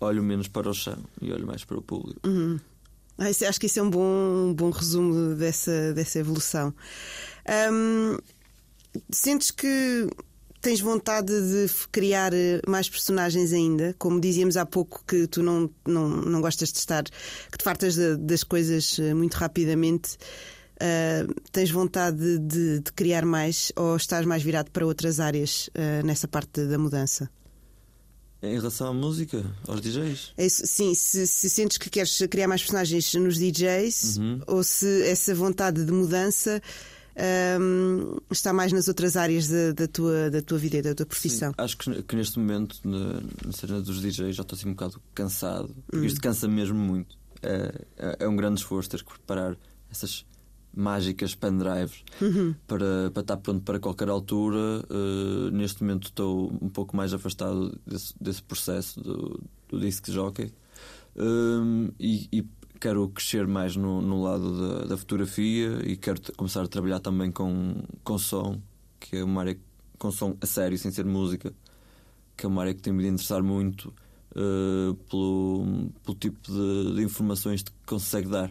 [0.01, 2.27] olho menos para o chão e olho mais para o público.
[2.27, 2.59] Uhum.
[3.21, 6.73] Ah, acho que isso é um bom, um bom resumo dessa, dessa evolução.
[9.11, 10.07] Sentes que
[10.59, 12.31] tens vontade de criar
[12.67, 13.95] mais personagens ainda?
[13.99, 17.93] Como dizíamos há pouco que tu não, não, não gostas de estar, que te fartas
[17.93, 20.17] de, das coisas eh, muito rapidamente.
[20.81, 26.03] Uh, tens vontade de, de, criar mais ou estás mais virado para outras áreas uh,
[26.03, 27.29] nessa parte da mudança?
[28.43, 30.33] Em relação à música, aos DJs?
[30.35, 34.41] É, sim, se, se, sentes que queres criar mais personagens nos DJs uhum.
[34.47, 36.59] ou se essa vontade de mudança
[37.59, 41.05] um, está mais nas outras áreas da, da, tua, da tua vida e da tua
[41.05, 41.51] profissão.
[41.51, 44.73] Sim, acho que, que, neste momento, na, na cena dos DJs, já estou assim um
[44.73, 46.07] bocado cansado, porque hum.
[46.07, 47.17] isto cansa mesmo muito.
[47.43, 49.57] É, é, é um grande esforço ter que preparar
[49.91, 50.25] essas
[50.73, 52.55] mágicas pendrives uhum.
[52.65, 54.83] para, para estar pronto para qualquer altura.
[54.89, 60.51] Uh, neste momento estou um pouco mais afastado desse, desse processo do, do disc jockey
[61.15, 62.45] uh, e, e,
[62.79, 67.31] quero crescer mais no, no lado da, da, fotografia e quero começar a trabalhar também
[67.31, 68.59] com, com som,
[68.99, 69.57] que é uma área
[69.99, 71.53] com som a sério, sem ser música,
[72.35, 73.93] que é uma área que tem me de interessar muito.
[74.33, 78.49] Uh, pelo, pelo tipo de, de informações que consegue dar.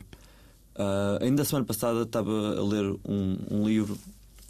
[0.81, 3.99] Uh, ainda a semana passada estava a ler um, um livro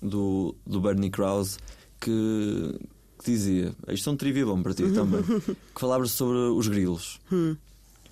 [0.01, 1.59] do, do Bernie Krause
[2.01, 2.79] que,
[3.19, 5.25] que, dizia: Isto é um trivia bom para ti também.
[5.75, 7.19] que falava sobre os grilos.
[7.33, 7.57] Hum.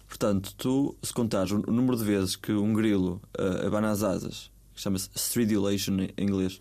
[0.09, 4.51] Portanto, tu, se contares o número de vezes que um grilo uh, abana as asas,
[4.75, 6.61] que chama-se stridulation em inglês,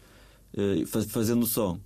[0.54, 1.80] uh, fazendo o som,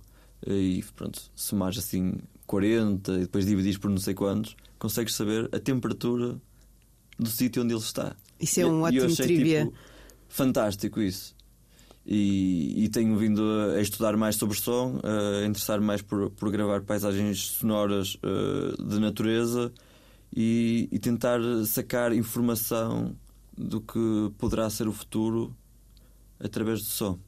[0.46, 5.48] uh, e pronto, somares assim 40 e depois dividires por não sei quantos, consegues saber
[5.50, 6.36] a temperatura
[7.18, 8.14] do sítio onde ele está.
[8.42, 9.64] Isso é um e, ótimo achei, trivia.
[9.66, 9.76] Tipo,
[10.28, 11.34] fantástico isso.
[12.04, 13.40] E, e, tenho vindo
[13.76, 18.98] a, estudar mais sobre som, a interessar mais por, por gravar paisagens sonoras uh, de
[18.98, 19.72] natureza
[20.34, 23.14] e, e, tentar sacar informação
[23.56, 25.54] do que poderá ser o futuro
[26.40, 27.20] através do som.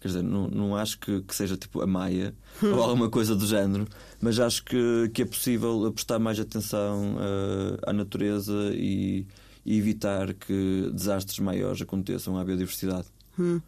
[0.00, 3.46] Quer dizer, não, não acho que, que seja tipo a Maia ou alguma coisa do
[3.46, 3.86] género,
[4.20, 9.26] mas acho que, que é possível prestar mais atenção uh, à natureza e,
[9.68, 13.06] e evitar que desastres maiores aconteçam à biodiversidade.
[13.38, 13.60] Hum.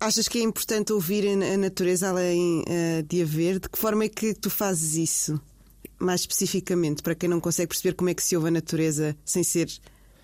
[0.00, 3.60] Achas que é importante ouvir a natureza além uh, de a ver?
[3.60, 5.40] De que forma é que tu fazes isso?
[5.96, 9.44] Mais especificamente, para quem não consegue perceber como é que se ouve a natureza sem
[9.44, 9.70] ser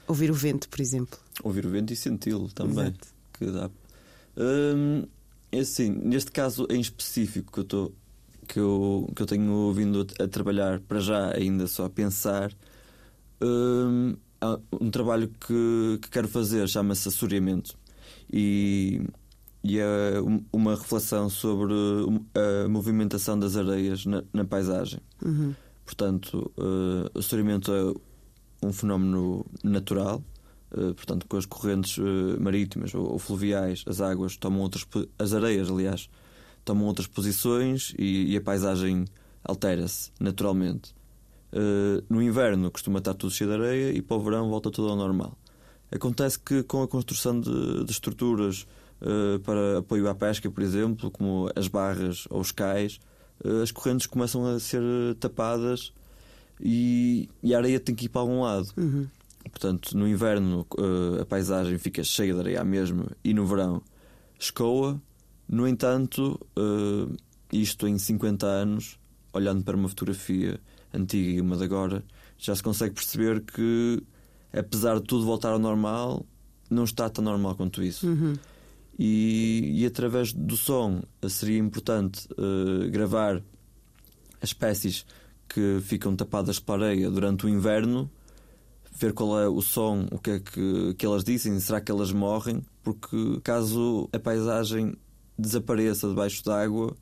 [0.09, 1.17] ouvir o vento, por exemplo.
[1.45, 2.89] Ouvir o vento e senti-lo também.
[2.89, 3.09] Exato.
[3.35, 3.71] Que dá.
[4.37, 5.07] Hum,
[5.53, 7.95] é assim, neste caso em específico que eu estou
[8.49, 12.53] que eu, que eu tenho vindo a, trabalhar para já, ainda só a pensar.
[13.41, 14.17] hum,
[14.81, 17.77] um trabalho que, que quero fazer chama-se Assoreamento
[18.33, 19.03] e,
[19.65, 21.73] e é um- uma reflexão sobre
[22.65, 25.01] a movimentação das areias na, na paisagem.
[25.85, 30.23] Portanto, uh, assoreamento é um fenómeno natural,
[30.73, 34.87] uh, portanto, com as correntes uh, marítimas ou, ou fluviais, as águas tomam outras,
[35.19, 36.11] as areias, aliás,
[36.65, 39.07] tomam outras posições e, e a paisagem
[39.43, 40.95] altera-se naturalmente.
[41.51, 44.89] Uh, no inverno costuma estar tudo cheio de areia e para o verão volta tudo
[44.91, 45.37] ao normal.
[45.91, 48.67] Acontece que com a construção de, de estruturas
[49.01, 53.01] uh, para apoio à pesca, por exemplo, como as barras ou os cais,
[53.43, 54.83] uh, as correntes começam a ser
[55.19, 55.93] tapadas
[56.61, 58.69] e, e a areia tem que ir para algum lado.
[59.51, 60.67] Portanto, no inverno
[61.19, 63.81] a paisagem fica cheia de areia mesmo e no verão
[64.39, 65.01] escoa.
[65.49, 66.39] No entanto,
[67.51, 68.99] isto em 50 anos,
[69.33, 70.61] olhando para uma fotografia
[70.93, 72.05] antiga e uma de agora,
[72.37, 74.03] já se consegue perceber que,
[74.53, 76.25] apesar de tudo voltar ao normal,
[76.71, 78.07] não está tão normal quanto isso.
[78.99, 83.37] E, e através do som seria importante eh, gravar
[84.41, 85.07] as espécies
[85.49, 88.11] que ficam tapadas pela areia durante o inverno,
[88.93, 92.13] ver qual é o som, o que é que, que elas dizem, será que elas
[92.13, 92.63] morrem?
[92.83, 94.97] Porque caso a paisagem
[95.39, 96.97] desapareça debaixo d'água,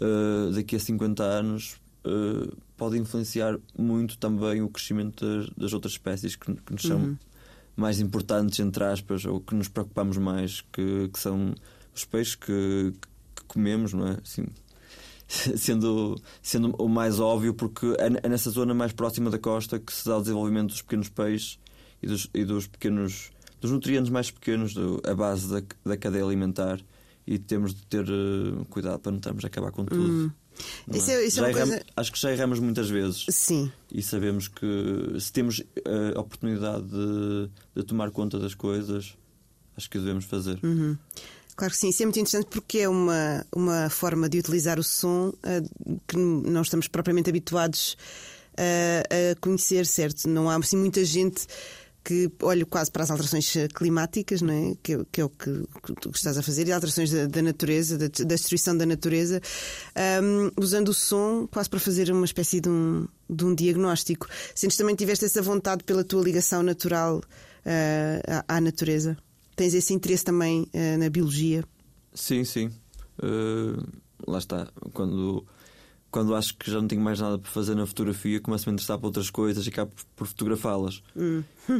[0.00, 5.94] eh, daqui a 50 anos eh, pode influenciar muito também o crescimento das, das outras
[5.94, 7.18] espécies que, que nos são
[7.74, 11.54] mais importantes, entre aspas, ou que nos preocupamos mais, que, que são
[11.94, 12.94] os peixes que,
[13.34, 14.18] que comemos, não é?
[14.22, 14.46] Assim,
[15.58, 19.92] sendo, sendo o mais óbvio, porque é, é nessa zona mais próxima da costa que
[19.92, 21.58] se dá o desenvolvimento dos pequenos peixes
[22.02, 26.24] e dos, e dos pequenos dos nutrientes mais pequenos, do, a base da, da cadeia
[26.24, 26.78] alimentar,
[27.26, 30.06] e temos de ter eh, cuidado para não estarmos a acabar com tudo.
[30.06, 30.45] não
[30.92, 33.70] Isso é- isso é uma coisa- erramos- Acho que já erramos muitas vezes Sim.
[33.92, 34.66] e sabemos que
[35.20, 39.14] se temos eh, a oportunidade de, de tomar conta das coisas,
[39.76, 40.58] acho que o devemos fazer.
[41.56, 44.84] Claro que sim, isso é muito interessante porque é uma, uma forma de utilizar o
[44.84, 45.62] som eh,
[46.06, 47.96] que não estamos propriamente habituados
[48.58, 50.28] eh, a conhecer, certo?
[50.28, 51.46] Não há assim muita gente
[52.06, 54.76] que olha quase para as alterações climáticas, não é?
[54.80, 55.50] Que, é- que é o que,
[55.82, 59.40] que tu estás a fazer, e alterações da, da natureza, da, da destruição da natureza,
[59.96, 64.28] ahm, usando o som quase para fazer uma espécie de um, de um diagnóstico.
[64.54, 67.20] Sentes também tiveste essa vontade pela tua ligação natural
[67.64, 69.16] eh, à, à natureza?
[69.56, 71.64] Tens esse interesse também eh, na biologia?
[72.14, 72.70] Sim, sim.
[73.20, 73.82] Eh,
[74.28, 74.68] lá está.
[74.92, 75.44] Quando,
[76.16, 78.76] quando acho que já não tenho mais nada para fazer na fotografia, começo a me
[78.76, 81.02] interessar por outras coisas e acabo por, fotografá-las.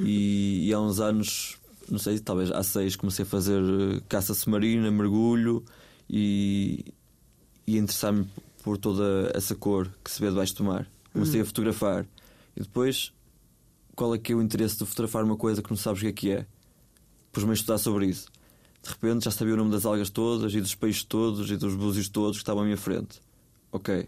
[0.05, 1.57] E, e há uns anos,
[1.91, 5.65] não sei, talvez há seis, comecei a fazer eh, caça submarina, mergulho
[6.11, 6.85] e,
[7.67, 8.29] e interessar-me
[8.63, 10.87] por toda essa cor que se vê debaixo do mar.
[11.15, 12.07] Comecei a fotografar.
[12.55, 13.15] E depois,
[13.95, 16.09] qual é que é o interesse de fotografar uma coisa que não sabes o que
[16.09, 16.47] é que é?
[17.33, 18.29] Pus-me a estudar sobre isso.
[18.83, 21.75] De repente já sabia o nome das algas todas e dos peixes todos e dos
[21.75, 23.19] búzios todos que estavam à minha frente.
[23.73, 24.07] Ok.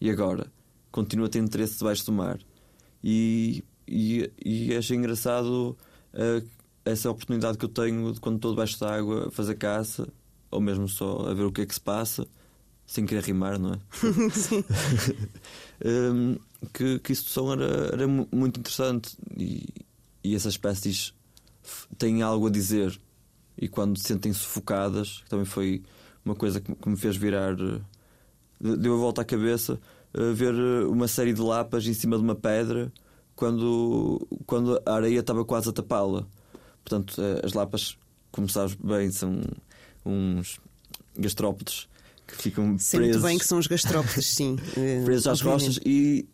[0.00, 0.50] E agora?
[0.90, 2.38] Continuo a ter interesse debaixo do mar.
[3.02, 5.76] E, e, e achei engraçado
[6.12, 6.42] eh,
[6.84, 10.08] essa oportunidade que eu tenho de quando estou debaixo da água fazer caça,
[10.50, 12.26] ou mesmo só a ver o que é que se passa,
[12.86, 13.78] sem querer rimar, não é?
[15.84, 16.38] Hum,
[16.72, 19.66] que, que isso som era, era mu- muito interessante e,
[20.24, 21.12] e essas espécies
[21.98, 22.98] têm algo a dizer
[23.58, 25.82] e quando se sentem sufocadas, também foi
[26.24, 27.80] uma coisa que, me- fez virar, eh,
[28.60, 29.78] deu a volta à cabeça,
[30.34, 32.92] ver eh, uma série de lapas em cima de uma pedra
[33.34, 36.26] quando, quando a areia estava quase a tapá-la.
[36.84, 37.96] Portanto, eh, as lapas,
[38.32, 39.40] como sabes bem, são
[40.04, 40.58] uns
[41.18, 41.88] gastrópodes
[42.26, 44.56] que ficam Sei presos muito bem que são os gastrópodes, sim.
[45.04, 45.66] presos às obviamente.
[45.66, 46.26] costas e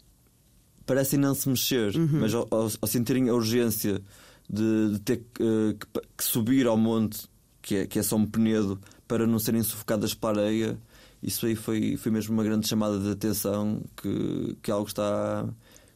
[0.86, 2.20] parecem não se mexer, Uhum.
[2.20, 4.00] mas ao, ao- ao sentirem a urgência
[4.48, 5.76] de, de ter que, eh,
[6.16, 7.28] que subir ao monte,
[7.60, 10.78] que é, que é só um penedo, para não serem sufocadas pela areia,
[11.22, 15.46] isso aí foi, foi mesmo uma grande chamada de atenção que, que algo está,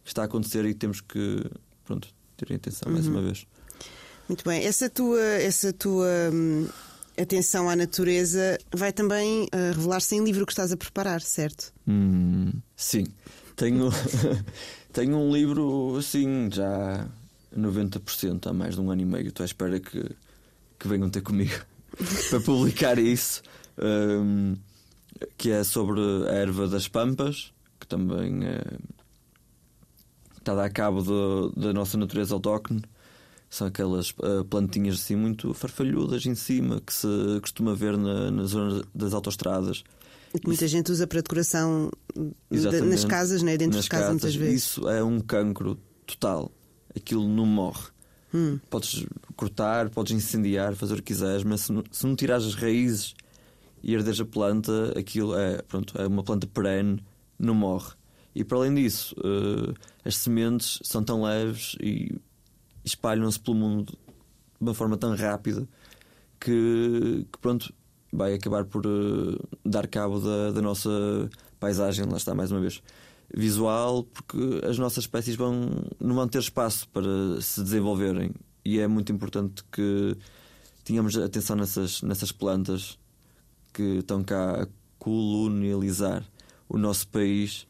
[0.04, 1.42] que está a acontecer e temos que
[1.84, 3.12] pronto, ter atenção mais Uhum.
[3.14, 3.46] uma vez.
[4.28, 4.64] Muito bem.
[4.64, 6.68] Essa tua, essa tua hum,
[7.16, 11.72] atenção à natureza vai também eh, revelar-se em livro que estás a preparar, certo?
[11.86, 13.06] Hum, sim,
[13.54, 13.88] tenho,
[14.92, 17.08] tenho um livro assim, já
[17.56, 19.28] 90% há mais de um ano e meio.
[19.28, 20.04] Estou à espera que,
[20.78, 21.54] que venham ter comigo
[22.30, 23.42] para publicar isso,
[23.78, 24.56] hum,
[25.36, 28.62] que é sobre a erva das pampas, que também é,
[30.38, 32.82] está a dar cabo do- da nossa natureza autóctone.
[33.48, 37.06] São aquelas ah, plantinhas assim muito farfalhudas em cima que se
[37.40, 39.84] costuma ver na, na zona das autoestradas
[40.38, 41.90] que muita gente usa para decoração
[42.50, 43.56] de- nas casas, né?
[43.56, 44.22] dentro de casa, casas.
[44.22, 44.64] muitas vezes.
[44.64, 46.52] Isso é um cancro total.
[46.94, 47.86] Aquilo não morre.
[48.34, 48.58] Hum.
[48.68, 52.54] Podes cortar, podes incendiar, fazer o que quiseres, mas se não, se não tirares as
[52.54, 53.14] raízes
[53.82, 57.02] e herderes a planta, aquilo é, pronto, é uma planta perene,
[57.38, 57.92] não morre.
[58.34, 59.72] E para além disso, eh,
[60.04, 62.20] as sementes são tão leves e
[62.84, 65.66] espalham-se pelo mundo de uma forma tão rápida
[66.38, 67.72] que, que, pronto,
[68.12, 70.90] vai acabar por eh, dar cabo da, da nossa
[71.58, 72.82] paisagem, lá está mais uma vez,
[73.34, 78.32] visual, porque as nossas espécies vão, não vão ter espaço para se desenvolverem.
[78.64, 80.16] E é muito importante que
[80.84, 82.98] tenhamos atenção nessas, nessas plantas
[83.76, 84.66] que estão cá a
[84.98, 86.24] colonializar
[86.68, 87.66] o nosso país.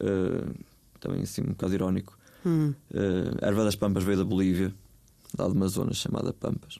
[0.00, 0.50] eh,
[0.98, 2.16] também assim um bocado irónico.
[2.44, 2.74] Hum.
[2.92, 4.72] Eh, a erva das Pampas veio da Bolívia,
[5.38, 6.78] lá de uma zona chamada Pampas.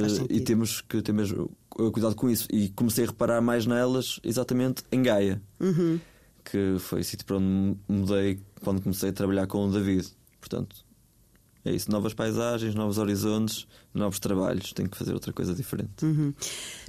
[0.00, 2.48] Faz e temos que ter mesmo cuidado com isso.
[2.52, 6.00] E comecei a reparar mais nelas exatamente em Gaia, Uhum.
[6.44, 10.08] que foi o sítio para onde mudei quando comecei a trabalhar com o David.
[10.40, 10.74] Portanto,
[11.64, 14.72] é isso: novas paisagens, novos horizontes, novos trabalhos.
[14.72, 16.04] Tenho que fazer outra coisa diferente.
[16.04, 16.34] Uhum.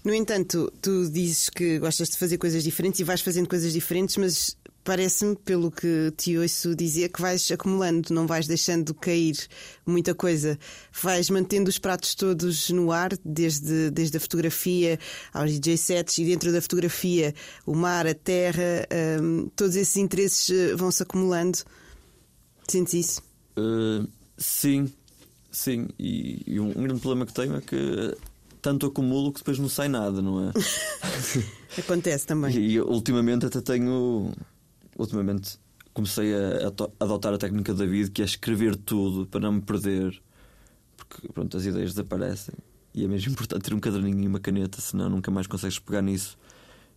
[0.03, 4.17] No entanto, tu dizes que gostas de fazer coisas diferentes e vais fazendo coisas diferentes,
[4.17, 9.35] mas parece-me, pelo que te ouço dizer, que vais acumulando, não vais deixando cair
[9.85, 10.57] muita coisa.
[11.01, 14.99] Vais mantendo os pratos todos no ar, desde, desde a fotografia
[15.33, 17.33] aos DJ sets e dentro da fotografia
[17.65, 18.87] o mar, a terra,
[19.21, 21.59] hum, todos esses interesses eh, vão-se acumulando.
[22.67, 23.21] Sentes isso?
[23.57, 24.07] Uh,
[24.37, 24.91] sim,
[25.51, 25.87] sim.
[25.99, 28.17] E, e um, grande problema que tenho é que
[28.61, 30.51] tanto acumulo que depois não sai nada, não é?
[31.77, 32.55] Acontece também.
[32.55, 34.31] e, e ultimamente até tenho.
[34.97, 35.57] Ultimamente
[35.93, 39.61] comecei a, a adotar a técnica da David, que é escrever tudo para não me
[39.61, 40.19] perder,
[40.97, 42.55] porque pronto, as ideias desaparecem.
[42.93, 46.01] E é mesmo importante ter um caderninho e uma caneta, senão nunca mais consegues pegar
[46.01, 46.37] nisso.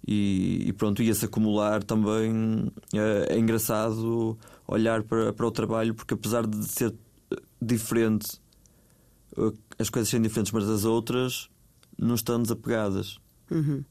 [0.06, 2.70] E, e pronto, ia-se acumular também.
[2.94, 6.94] É, é engraçado olhar para, para o trabalho, porque apesar de ser
[7.60, 8.40] diferente,
[9.36, 11.48] eh, as coisas serem diferentes umas das outras,
[11.98, 13.18] não estão desapegadas.
[13.50, 13.84] Uhum.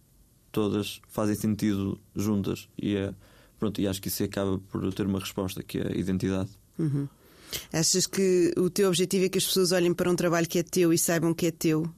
[0.51, 2.69] Todas fazem sentido juntas.
[2.81, 3.13] E, é,
[3.59, 6.49] pronto, e acho que isso acaba por ter uma resposta, que é a identidade.
[6.77, 7.07] Uhum.
[7.71, 10.63] Achas que o teu objetivo é que as pessoas olhem para um trabalho que é
[10.63, 11.89] teu e saibam que é teu?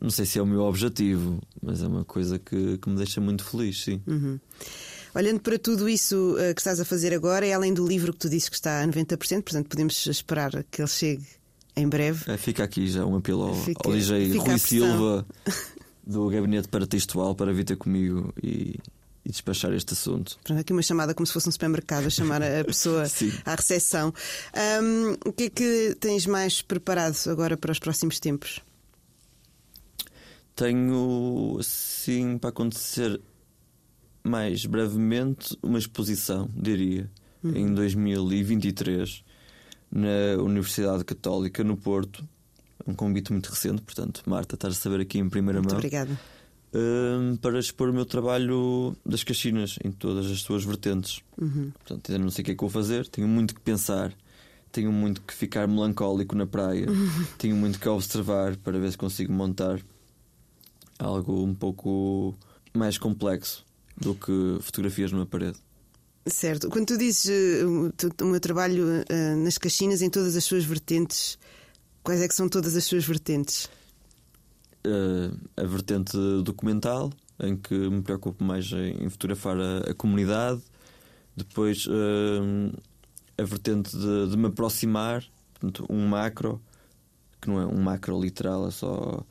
[0.00, 3.20] Não sei se é o meu objetivo, mas é uma coisa que, que me deixa
[3.20, 4.00] muito feliz, sim.
[4.06, 4.38] Uhum.
[5.14, 8.18] Olhando para tudo isso eh, que estás a fazer agora, e além do livro que
[8.20, 11.26] tu dizes que está a 90%, portanto podemos esperar que ele chegue
[11.76, 12.30] em breve.
[12.30, 14.58] É, fica aqui já um apelo ao, Fica- ao DJ Rui.
[14.58, 15.26] Silva
[16.06, 18.78] do Gabinete Paratextual para vir ter comigo e,
[19.24, 20.38] e despachar este assunto.
[20.44, 23.04] Pronto, aqui uma chamada como se fosse um supermercado a chamar a pessoa
[23.44, 24.12] à recepção.
[24.54, 28.60] Ahm, o que é que tens mais preparado agora para os próximos tempos?
[30.56, 33.20] Tenho, sim, para acontecer
[34.22, 37.10] mais brevemente, uma exposição, diria,
[37.42, 39.24] em 2023,
[39.90, 42.26] na Universidade Católica, no Porto.
[42.86, 45.78] Um convite muito recente, portanto, Marta, estás a saber aqui em primeira Muito mão.
[45.78, 46.18] obrigada.
[46.74, 51.22] hum, para expor o meu trabalho das caxinas em todas as suas vertentes.
[51.36, 54.12] Portanto, ainda não sei o que é que vou fazer, tenho muito que pensar,
[54.72, 56.86] tenho muito que ficar melancólico na praia,
[57.38, 59.80] tenho muito que observar para ver se consigo montar
[60.98, 62.34] algo um pouco
[62.74, 63.64] mais complexo
[64.00, 65.58] do que fotografias numa parede.
[66.26, 66.68] Certo.
[66.68, 71.38] Quando tu dizes eh, o meu trabalho eh, nas caxinas em todas as suas vertentes,
[72.02, 73.68] quais é que são todas as suas vertentes?
[74.86, 80.62] Uh, a vertente documental, em que me preocupo mais em, fotografar a, a comunidade,
[81.36, 82.72] depois uh,
[83.36, 86.60] a vertente de, de me aproximar, portanto, um macro,
[87.40, 89.24] que não é um macro literal, é só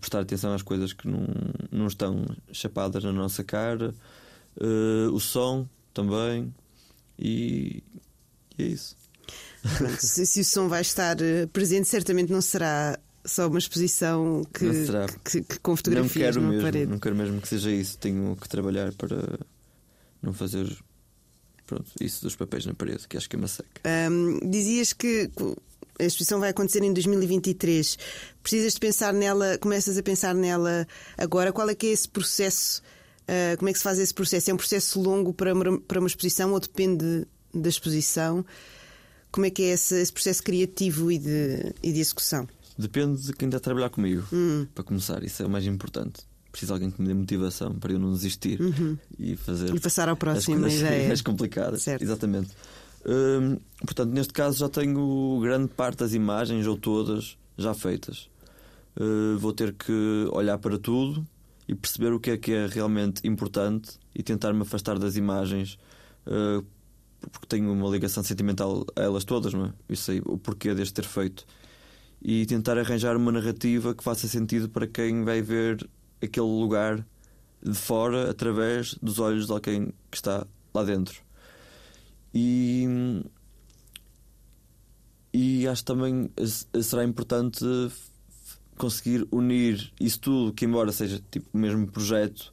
[0.00, 1.26] prestar atenção às coisas que não,
[1.70, 3.94] não estão chapadas na nossa cara,
[4.60, 6.54] uh, o som também,
[7.18, 7.82] e,
[8.58, 8.96] e é isso.
[9.98, 14.64] Se, se o som vai estar eh, presente, certamente não será só uma exposição que,
[14.64, 16.90] Não que- que com não fotografias quero numa mesmo, parede.
[16.90, 17.98] não quero mesmo que seja isso.
[17.98, 19.38] Tenho que trabalhar para
[20.22, 20.66] não fazer
[21.66, 23.82] pronto, isso dos papéis na parede, que acho que é uma seca.
[23.84, 25.30] Ahm, dizias que
[26.00, 27.98] a exposição vai acontecer em 2023.
[28.42, 30.86] Precisas de pensar nela, começas a pensar nela
[31.16, 31.52] agora.
[31.52, 32.82] Qual é que é esse processo?
[33.28, 34.50] Ah, como é que se faz esse processo?
[34.50, 38.44] É um processo longo para uma, para uma exposição ou depende da exposição?
[39.30, 42.48] Como é que é esse, esse processo criativo e de, e de execução?
[42.76, 44.24] Depende de quem está a trabalhar comigo,
[44.74, 46.22] para começar, isso é o mais importante.
[46.50, 48.58] Preciso de alguém que me dê motivação para eu não desistir
[49.18, 51.06] e fazer E passar ao próximo, as coisas ideia.
[51.08, 51.82] mais complicadas.
[51.82, 52.02] Certo.
[52.02, 52.50] Exatamente.
[53.06, 58.28] Hum, portanto, neste caso já tenho grande parte das imagens, ou todas, já feitas.
[58.98, 61.26] Uh, vou ter que olhar para tudo
[61.68, 65.78] e perceber o que é que é realmente importante e tentar me afastar das imagens
[66.26, 66.64] uh,
[67.28, 69.72] porque tenho uma ligação sentimental a elas todas, não é?
[69.88, 71.46] Eu sei o porquê deste ter feito
[72.22, 75.88] e tentar arranjar uma narrativa que faça sentido para quem vai ver
[76.22, 77.04] aquele lugar
[77.62, 81.22] de fora através dos olhos de alguém que está lá dentro.
[82.34, 83.22] E,
[85.32, 86.30] e acho também
[86.82, 87.64] será importante
[88.80, 92.52] conseguir unir isso tudo, que embora seja tipo o mesmo projeto,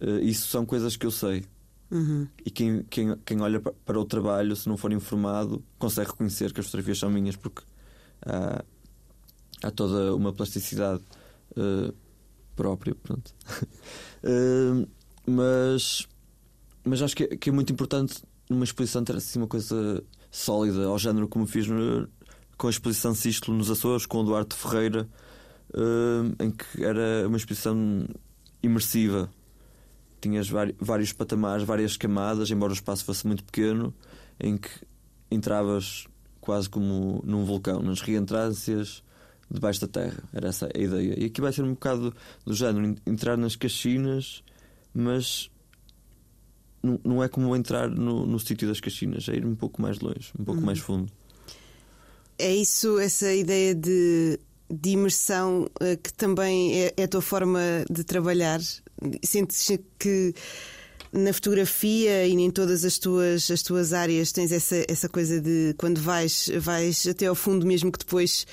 [0.00, 1.44] uh, isso são coisas que eu sei.
[1.90, 2.26] Uhum.
[2.44, 6.60] E quem, quem, quem olha para o trabalho, se não for informado, consegue reconhecer que
[6.60, 7.62] as fotografias são minhas, porque
[8.24, 8.64] há,
[9.62, 11.02] há toda uma plasticidade
[11.52, 11.94] uh,
[12.56, 12.94] própria.
[12.94, 13.34] Pronto.
[14.24, 14.88] uh,
[15.30, 16.06] mas,
[16.82, 20.86] mas acho que é, que é muito importante numa exposição ter assim uma coisa sólida,
[20.86, 22.08] ao género como fiz no,
[22.56, 25.08] com a exposição Sistolo nos Açores, com o Duarte Ferreira,
[25.74, 28.06] uh, em que era uma exposição
[28.62, 29.30] imersiva.
[30.20, 30.48] Tinhas
[30.80, 33.94] vários patamares, várias camadas, embora o espaço fosse muito pequeno,
[34.40, 34.68] em que
[35.30, 36.06] entravas
[36.40, 39.04] quase como num vulcão, nas reentrâncias
[39.48, 40.22] debaixo da terra.
[40.32, 41.14] Era essa a ideia.
[41.20, 42.12] E aqui vai ser um bocado
[42.44, 44.42] do género entrar nas caxinas,
[44.92, 45.50] mas
[46.82, 50.32] não, é como entrar no, no sítio das caxinas, é ir um pouco mais longe,
[50.38, 50.66] um pouco uhum.
[50.66, 51.10] mais fundo.
[52.38, 54.38] É isso, essa ideia de,
[54.70, 57.60] de imersão eh, que também é, é a tua forma
[57.90, 58.60] de trabalhar.
[59.24, 60.34] Sentes que
[61.12, 65.74] na fotografia e em todas as tuas, as tuas áreas tens essa, essa coisa de
[65.78, 68.46] quando vais, vais até ao fundo, mesmo que depois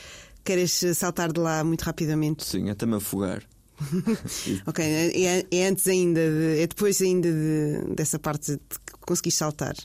[0.43, 2.45] queres saltar de lá muito rapidamente.
[2.45, 3.43] Sim, até me afogar.
[4.65, 8.59] ok, é, é, antes ainda, de, é depois ainda de, dessa parte de
[9.01, 9.76] conseguir saltar.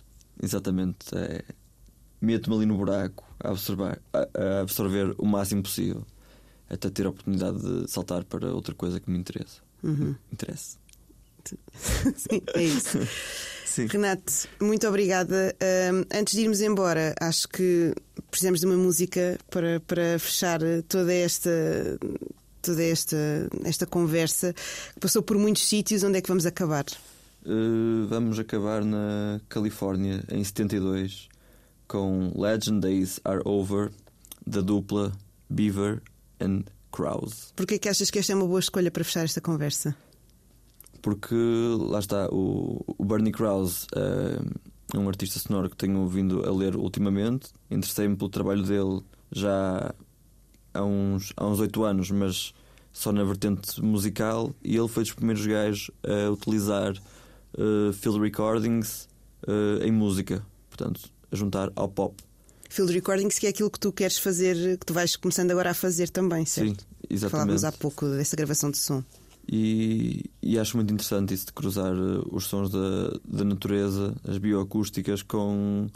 [0.43, 1.15] Exatamente.
[1.15, 1.43] É,
[2.21, 6.05] Meto-me ali no buraco a, observar, a, a, absorver o máximo possível
[6.69, 9.61] até ter a oportunidade de saltar para outra coisa que me interessa.
[9.83, 10.15] Uhum.
[10.33, 10.79] Interesse.
[11.75, 12.99] Sim, é isso.
[13.65, 13.87] Sim.
[13.87, 15.57] Renato, muito obrigada.
[16.13, 17.95] antes de irmos embora, acho que
[18.31, 21.51] precisamos de uma música para, para fechar toda esta
[22.61, 23.17] toda esta,
[23.65, 24.55] esta conversa
[24.95, 26.03] que passou por muitos sítios.
[26.03, 26.85] Onde é que vamos acabar?
[27.45, 31.29] Uh, vamos acabar na Califórnia em 72
[31.89, 33.91] com Legend Days Are Over
[34.47, 35.13] da dupla
[35.49, 36.03] Beaver
[36.41, 37.53] and Krause.
[37.57, 39.97] Porquê que achas que esta é uma boa escolha para fechar esta conversa?
[41.03, 41.35] Porque
[41.79, 46.77] lá está, o, o Bernie Krause é um artista sonoro que tenho vindo a ler
[46.77, 47.49] ultimamente.
[47.71, 49.01] Interessei-me pelo trabalho dele
[49.33, 49.95] já
[50.73, 52.55] há uns, há uns 8 anos, mas
[52.93, 56.93] só na vertente musical, e ele foi dos primeiros gajos a utilizar
[57.55, 59.09] uh, field recordings
[59.47, 62.15] uh, em música, portanto, a juntar ao pop.
[62.69, 65.75] Field recordings, que é aquilo que tu queres fazer, que tu vais começando agora a
[65.75, 66.81] fazer também, certo?
[66.81, 67.31] Sim, exatamente.
[67.31, 69.03] Falávamos há pouco dessa gravação de som.
[69.53, 74.39] E, e acho muito interessante isso de cruzar uh, os sons da, da natureza, as
[74.39, 75.89] bioacústicas, com,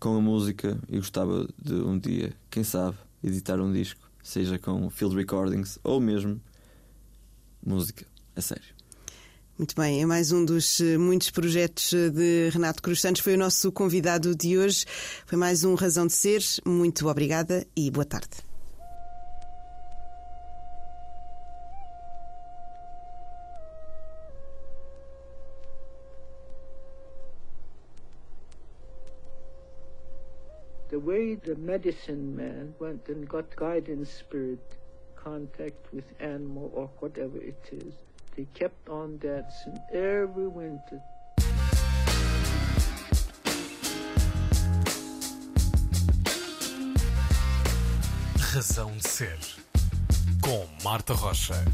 [0.00, 0.78] com a música.
[0.88, 6.00] E gostava de um dia, quem sabe, editar um disco seja com field recordings ou
[6.00, 6.40] mesmo
[7.64, 8.04] música,
[8.34, 8.74] a sério.
[9.56, 13.22] Muito bem, é mais um dos eh, muitos projetos eh, de Renato Cruz Santos.
[13.22, 14.84] Foi o nosso convidado de hoje.
[15.26, 16.42] Foi mais um Razão de Ser.
[16.64, 18.53] Muito obrigada e boa tarde.
[31.04, 34.78] Way the medicine man went and got guidance spirit
[35.14, 37.92] contact with animal or whatever it is.
[38.34, 41.00] They kept on dancing every winter.
[48.54, 49.38] Razão de Ser,
[50.40, 51.64] com Marta Rocha.